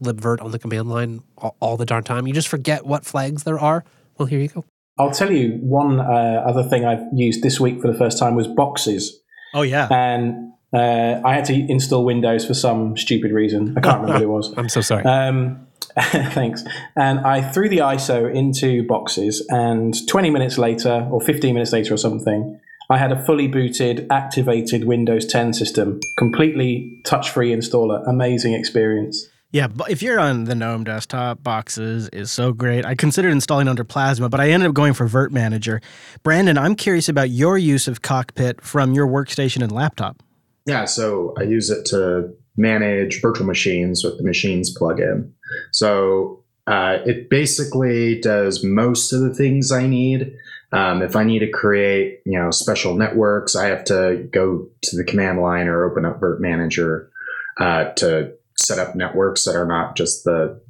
[0.00, 2.26] libvirt on the command line all, all the darn time.
[2.26, 3.84] You just forget what flags there are.
[4.18, 4.64] Well, here you go.
[4.98, 8.34] I'll tell you one uh, other thing I've used this week for the first time
[8.34, 9.20] was boxes,
[9.56, 13.76] Oh yeah, and uh, I had to install Windows for some stupid reason.
[13.76, 14.54] I can't remember what it was.
[14.58, 15.04] I'm so sorry.
[15.04, 15.66] Um,
[15.98, 16.62] thanks.
[16.94, 21.94] And I threw the ISO into boxes, and 20 minutes later, or 15 minutes later,
[21.94, 28.06] or something, I had a fully booted, activated Windows 10 system, completely touch-free installer.
[28.06, 29.28] Amazing experience.
[29.56, 32.84] Yeah, but if you're on the GNOME desktop, Boxes is so great.
[32.84, 35.80] I considered installing under Plasma, but I ended up going for Virt Manager.
[36.22, 40.22] Brandon, I'm curious about your use of Cockpit from your workstation and laptop.
[40.66, 45.30] Yeah, so I use it to manage virtual machines with the machines plugin.
[45.72, 50.36] So uh, it basically does most of the things I need.
[50.72, 54.96] Um, if I need to create, you know, special networks, I have to go to
[54.98, 57.10] the command line or open up Virt Manager
[57.58, 58.34] uh, to
[58.66, 60.60] set up networks that are not just the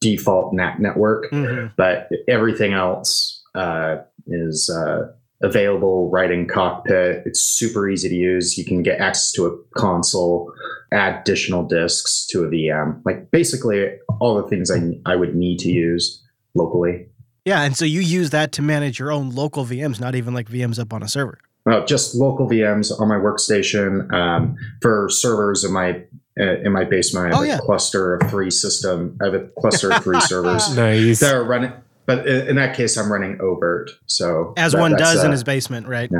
[0.00, 1.72] default NAT network, Mhm.
[1.76, 3.96] but everything else uh,
[4.26, 5.06] is uh,
[5.42, 7.22] available right in Cockpit.
[7.24, 8.58] It's super easy to use.
[8.58, 10.52] You can get access to a console,
[10.92, 13.86] add additional disks to a VM, like basically
[14.20, 16.22] all the things I, I would need to use
[16.54, 17.06] locally.
[17.46, 20.48] Yeah, and so you use that to manage your own local VMs, not even like
[20.50, 21.38] VMs up on a server.
[21.64, 24.12] Well, just local VMs on my workstation.
[24.12, 26.02] Um, for servers in my
[26.36, 27.58] in my basement, I have Oh, a yeah.
[27.58, 29.16] cluster of three system.
[29.20, 31.20] I have a cluster of three servers Nice.
[31.20, 31.72] that are running.
[32.04, 33.88] But i- in that case, I'm running oVirt.
[34.06, 36.10] So As that- one that's, does in uh, his basement, right?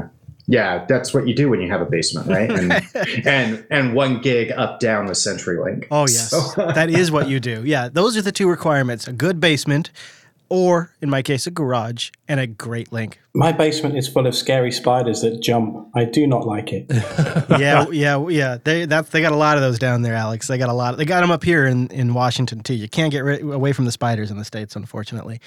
[0.49, 2.51] Yeah, that's what you do when you have a basement, right?
[2.51, 2.73] And
[3.27, 5.87] and and one gig up down with CenturyLink.
[5.91, 6.31] Oh, yes.
[6.31, 7.63] So- that is what you do.
[7.65, 9.91] Yeah, those are the two requirements a good basement,
[10.49, 13.21] or in my case, a garage, and a great link.
[13.37, 15.89] My basement is full of scary spiders that jump.
[15.95, 16.87] I do not like it.
[17.61, 18.57] yeah, yeah, yeah.
[18.65, 20.49] They that's they got a lot of those down there, Alex.
[20.49, 20.97] They got a lot.
[20.97, 22.73] They got them up here in, in Washington too.
[22.73, 25.39] You can't get ri- away from the spiders in the states, unfortunately.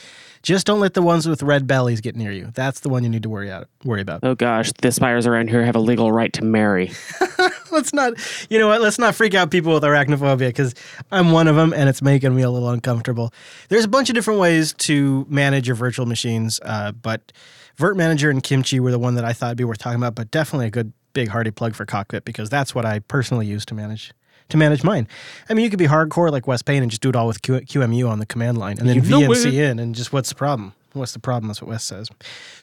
[0.43, 2.51] Just don't let the ones with red bellies get near you.
[2.53, 4.19] That's the one you need to worry out worry about.
[4.21, 6.91] Oh gosh, the spiders around here have a legal right to marry.
[7.71, 8.13] let's not,
[8.49, 8.81] you know what?
[8.81, 10.75] Let's not freak out people with arachnophobia because
[11.11, 13.33] I'm one of them, and it's making me a little uncomfortable.
[13.69, 17.31] There's a bunch of different ways to manage your virtual machines, uh, but
[17.79, 20.13] Virt Manager and Kimchi were the one that I thought would be worth talking about.
[20.15, 23.65] But definitely a good big hearty plug for Cockpit because that's what I personally use
[23.67, 24.13] to manage.
[24.49, 25.07] To manage mine,
[25.47, 27.43] I mean, you could be hardcore like Wes Payne and just do it all with
[27.43, 29.53] Q- QEMU on the command line, and then You know VNC it.
[29.53, 30.73] in, and just what's the problem?
[30.93, 31.49] What's the problem?
[31.49, 32.09] That's what Wes says.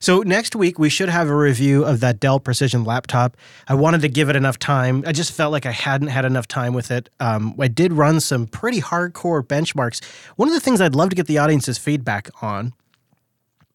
[0.01, 3.37] So next week we should have a review of that Dell Precision laptop.
[3.69, 5.05] I wanted to give it enough time.
[5.07, 7.09] I just felt like I hadn't had enough time with it.
[7.21, 10.03] Um, I did run some pretty hardcore benchmarks.
[10.35, 12.73] One of the things I'd love to get the audience's feedback on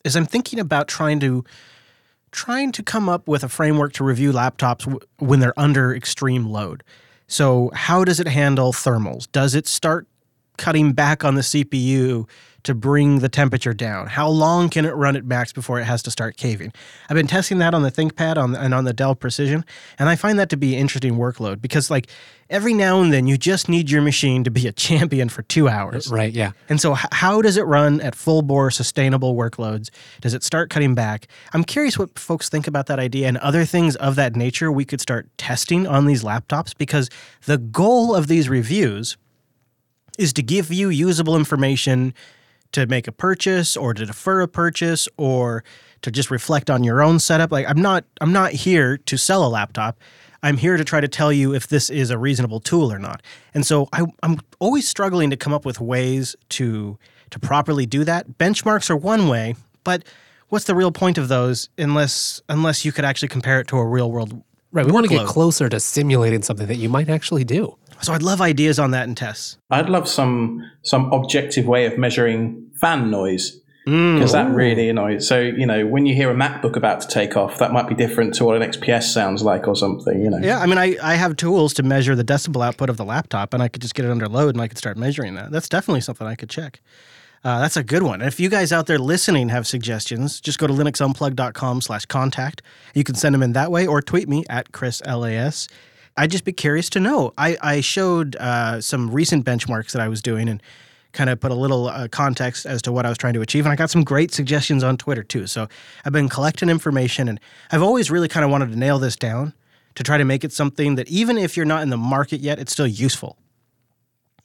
[0.04, 1.43] is I'm thinking about trying to
[2.32, 6.45] trying to come up with a framework to review laptops w- when they're under extreme
[6.45, 6.84] load.
[7.28, 9.30] So how does it handle thermals?
[9.32, 10.08] Does it start
[10.62, 12.30] cutting back on the CPU
[12.64, 14.05] to bring the temperature down?
[14.05, 16.72] How long can it run at max before it has to start caving?
[17.09, 19.66] I've been testing that on the ThinkPad on, and on the Dell Precision,
[19.97, 22.05] and I find that to be an interesting workload because, like,
[22.51, 25.68] every now and then you just need your machine to be a champion for two
[25.68, 26.12] hours.
[26.12, 26.51] Right, yeah.
[26.70, 29.89] And so, h- how does it run at full bore, sustainable workloads?
[30.22, 31.26] Does it start cutting back?
[31.53, 34.86] I'm curious what folks think about that idea and other things of that nature we
[34.86, 37.09] could start testing on these laptops because
[37.45, 39.18] the goal of these reviews
[40.22, 42.13] is to give you usable information
[42.72, 45.63] to make a purchase or to defer a purchase or
[46.03, 49.45] to just reflect on your own setup like i'm not i'm not here to sell
[49.45, 49.99] a laptop
[50.43, 53.22] i'm here to try to tell you if this is a reasonable tool or not
[53.53, 56.97] and so I, i'm always struggling to come up with ways to
[57.32, 60.03] to properly do that benchmarks are one way but
[60.49, 63.86] what's the real point of those unless unless you could actually compare it to a
[63.86, 64.43] real world
[64.74, 64.86] Right.
[64.86, 67.78] We want to get closer to simulating something that you might actually do.
[68.02, 71.97] So i'd love ideas on that in tests I'd love some some objective way of
[71.97, 74.18] measuring fan noise Mm.
[74.20, 75.28] because that really annoys.
[75.28, 77.95] So you know, when you hear a MacBook about to take off, that might be
[77.95, 80.22] different to what an XPS sounds like or something.
[80.22, 80.38] You know.
[80.38, 83.56] Yeah, I mean, I, I have tools to measure the decibel output of the laptop,
[83.56, 85.49] and I could just get it under load and I could start measuring that.
[85.49, 86.80] That's definitely something I could check.
[87.43, 88.22] Uh, that's a good one.
[88.22, 92.62] And if you guys out there listening have suggestions, just go to linuxunplug.com slash contact.
[92.93, 95.68] You can send them in that way or tweet me at ChrisLAS.
[96.18, 97.34] I'd just be curious to know.
[97.38, 100.62] I, I showed uh, some recent benchmarks that I was doing and
[101.14, 103.66] kind of put a little uh, context as to what I was trying to achieve.
[103.66, 105.47] And I got some great suggestions on Twitter too.
[105.47, 105.68] So
[106.05, 107.39] I've been collecting information and
[107.72, 109.53] I've always really kind of wanted to nail this down
[109.95, 112.59] to try to make it something that even if you're not in the market yet,
[112.59, 113.38] it's still useful.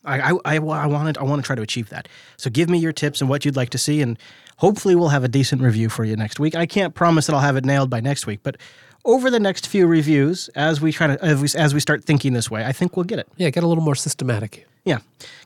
[0.05, 2.09] I, I, I, I wanted I want to try to achieve that.
[2.37, 4.17] So give me your tips and what you'd like to see, and
[4.57, 6.55] hopefully we'll have a decent review for you next week.
[6.55, 8.57] I can't promise that I'll have it nailed by next week, but
[9.07, 12.33] over the next few reviews, as we try to as we, as we start thinking
[12.35, 13.29] this way, I think we'll get it.
[13.37, 14.67] Yeah, get a little more systematic.
[14.85, 14.99] Yeah,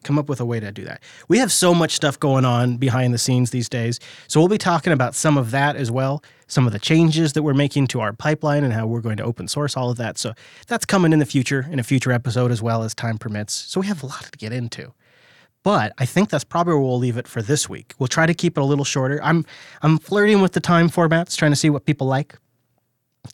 [0.02, 1.00] come up with a way to do that.
[1.28, 3.98] We have so much stuff going on behind the scenes these days.
[4.26, 7.42] So we'll be talking about some of that as well, some of the changes that
[7.42, 10.18] we're making to our pipeline and how we're going to open source all of that.
[10.18, 10.34] So
[10.66, 13.54] that's coming in the future, in a future episode as well as time permits.
[13.54, 14.92] So we have a lot to get into.
[15.62, 17.94] But I think that's probably where we'll leave it for this week.
[17.98, 19.22] We'll try to keep it a little shorter.
[19.22, 19.44] I'm
[19.82, 22.38] I'm flirting with the time formats, trying to see what people like.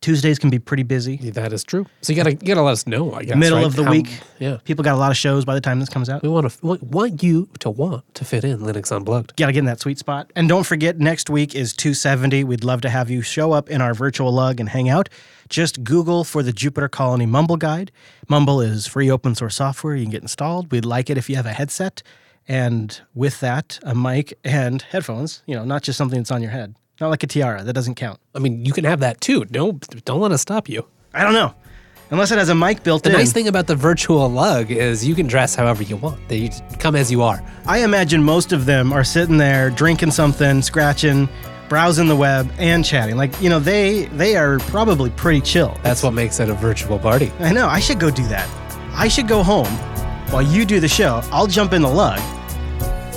[0.01, 1.17] Tuesdays can be pretty busy.
[1.31, 1.87] That is true.
[2.03, 3.15] So you gotta you gotta let us know.
[3.15, 3.67] I guess Middle right?
[3.67, 4.21] of the How- week.
[4.39, 6.23] Yeah, People got a lot of shows by the time this comes out.
[6.23, 9.35] we want to want, you to want to fit in Linux Unplugged.
[9.37, 10.31] Got to get in that sweet spot.
[10.37, 12.45] And don't forget, next week is 270.
[12.45, 15.09] We'd love to have you show up in our virtual lug and hang out.
[15.49, 17.91] Just Google for the Jupiter Colony Mumble Guide.
[18.29, 20.71] Mumble is free open source software you can get installed.
[20.73, 22.03] We'd like it if you have a headset.
[22.49, 26.51] And with that, a mic and headphones, you know, not just something that's on your
[26.51, 26.75] head.
[27.01, 27.63] Not like a tiara.
[27.63, 28.21] That doesn't count.
[28.35, 29.45] I mean, you can have that too.
[29.51, 29.73] No,
[30.05, 30.87] don't let us stop you.
[31.13, 31.55] I don't know.
[32.11, 33.13] Unless it has a mic built in.
[33.13, 33.23] The in.
[33.23, 36.27] nice thing about the virtual lug is you can dress however you want.
[36.29, 37.43] They come as you are.
[37.67, 41.29] I imagine most of them are sitting there drinking something, scratching,
[41.69, 43.17] browsing the web, and chatting.
[43.17, 45.77] Like, you know, they they are probably pretty chill.
[45.83, 47.33] That's what makes it a virtual party.
[47.41, 47.67] I know.
[47.67, 48.49] I should go do that.
[48.95, 49.67] I should go home
[50.31, 51.21] while you do the show.
[51.33, 52.21] I'll jump in the lug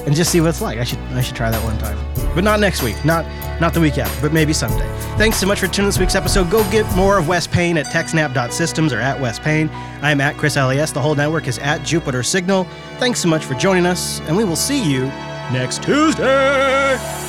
[0.05, 0.79] and just see what it's like.
[0.79, 2.08] I should I should try that one time.
[2.35, 3.03] But not next week.
[3.03, 3.25] Not
[3.59, 4.87] not the week after, but maybe someday.
[5.17, 6.49] Thanks so much for tuning in this week's episode.
[6.49, 9.69] Go get more of Wes Payne at techsnap.systems or at Wes Payne.
[10.01, 10.93] I'm at ChrisLAS.
[10.93, 12.65] The whole network is at Jupiter Signal.
[12.99, 15.05] Thanks so much for joining us, and we will see you
[15.51, 17.28] next Tuesday.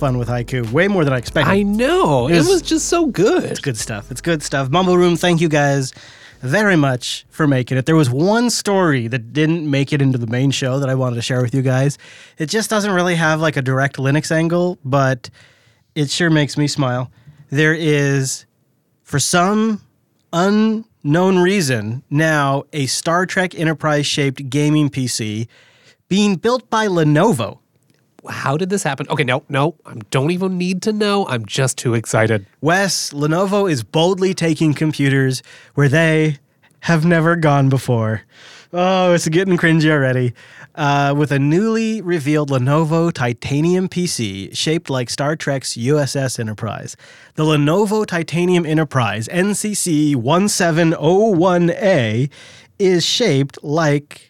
[0.00, 1.50] Fun with Haiku, way more than I expected.
[1.52, 2.26] I know.
[2.28, 3.44] It It was- was just so good.
[3.44, 4.10] It's good stuff.
[4.10, 4.68] It's good stuff.
[4.70, 5.92] Mumble Room, thank you guys
[6.42, 7.84] very much for making it.
[7.86, 11.16] There was one story that didn't make it into the main show that I wanted
[11.16, 11.98] to share with you guys.
[12.38, 15.28] It just doesn't really have like a direct Linux angle, but
[15.94, 17.10] it sure makes me smile.
[17.50, 18.46] There is,
[19.02, 19.82] for some
[20.32, 25.46] unknown reason, now a Star Trek Enterprise shaped gaming PC
[26.08, 27.58] being built by Lenovo.
[28.28, 29.06] How did this happen?
[29.08, 29.76] Okay, no, no.
[29.86, 31.26] I don't even need to know.
[31.26, 32.46] I'm just too excited.
[32.60, 35.42] Wes, Lenovo is boldly taking computers
[35.74, 36.38] where they
[36.80, 38.22] have never gone before.
[38.72, 40.32] Oh, it's getting cringy already.
[40.76, 46.96] Uh, with a newly revealed Lenovo Titanium PC shaped like Star Trek's USS Enterprise.
[47.34, 52.30] The Lenovo Titanium Enterprise NCC 1701A
[52.78, 54.29] is shaped like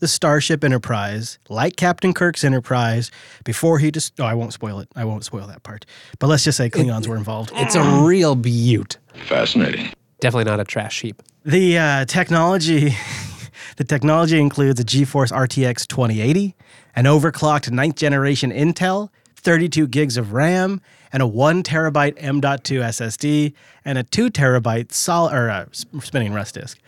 [0.00, 3.10] the Starship Enterprise, like Captain Kirk's Enterprise,
[3.44, 4.18] before he just.
[4.20, 4.88] oh, I won't spoil it.
[4.96, 5.86] I won't spoil that part.
[6.18, 7.52] But let's just say Klingons were involved.
[7.54, 8.96] It's a real beaut.
[9.26, 9.92] Fascinating.
[10.20, 11.22] Definitely not a trash heap.
[11.44, 12.94] The uh, technology,
[13.76, 16.54] the technology includes a GeForce RTX 2080,
[16.96, 20.80] an overclocked ninth generation Intel, 32 gigs of RAM,
[21.12, 26.54] and a one terabyte M.2 SSD, and a two terabyte sol- or uh, spinning rust
[26.54, 26.78] disk.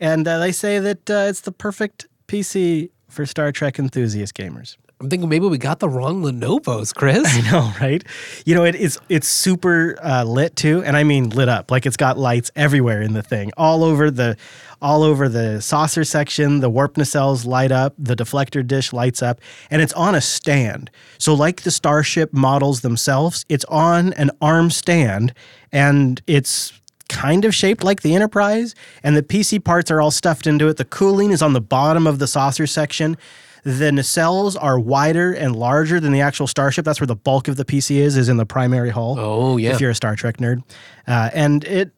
[0.00, 4.76] And uh, they say that uh, it's the perfect PC for Star Trek enthusiast gamers.
[5.00, 7.24] I'm thinking maybe we got the wrong Lenovo's, Chris.
[7.26, 8.02] I know, right?
[8.44, 11.70] You know, it, it's it's super uh, lit too, and I mean lit up.
[11.70, 14.36] Like it's got lights everywhere in the thing, all over the,
[14.82, 16.60] all over the saucer section.
[16.60, 20.90] The warp nacelles light up, the deflector dish lights up, and it's on a stand.
[21.18, 25.32] So, like the Starship models themselves, it's on an arm stand,
[25.70, 26.77] and it's
[27.08, 30.76] kind of shaped like the Enterprise, and the PC parts are all stuffed into it.
[30.76, 33.16] The cooling is on the bottom of the saucer section.
[33.64, 36.84] The nacelles are wider and larger than the actual Starship.
[36.84, 39.16] That's where the bulk of the PC is, is in the primary hull.
[39.18, 39.72] Oh, yeah.
[39.72, 40.62] If you're a Star Trek nerd,
[41.06, 41.90] uh, and it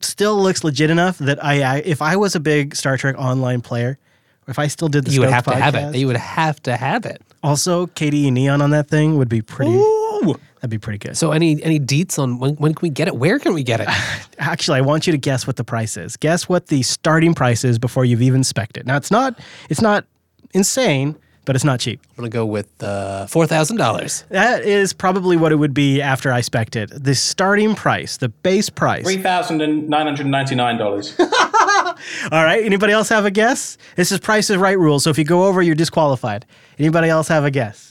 [0.00, 3.60] still looks legit enough that I, I, if I was a big Star Trek online
[3.60, 3.98] player,
[4.46, 5.94] if I still did the you would have to have it.
[5.96, 7.22] You would have to have it.
[7.42, 9.72] also KDE Neon on that thing would be pretty.
[10.20, 11.16] That'd be pretty good.
[11.16, 13.16] So any any deets on when, when can we get it?
[13.16, 13.88] Where can we get it?
[14.38, 16.16] Actually, I want you to guess what the price is.
[16.16, 18.86] Guess what the starting price is before you've even spec'd it.
[18.86, 20.04] Now it's not it's not
[20.52, 22.00] insane, but it's not cheap.
[22.10, 24.24] I'm gonna go with uh, four thousand dollars.
[24.28, 26.90] That is probably what it would be after I spec'd it.
[26.92, 29.04] The starting price, the base price.
[29.04, 31.14] Three thousand and nine hundred ninety-nine dollars.
[32.32, 32.62] All right.
[32.64, 33.78] Anybody else have a guess?
[33.96, 35.00] This is Price is Right rule.
[35.00, 36.46] So if you go over, you're disqualified.
[36.78, 37.89] Anybody else have a guess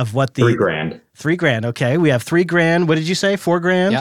[0.00, 1.00] of what the Three grand.
[1.14, 1.64] Three grand.
[1.66, 2.88] Okay, we have three grand.
[2.88, 3.36] What did you say?
[3.36, 3.92] Four grand.
[3.92, 3.98] Yeah.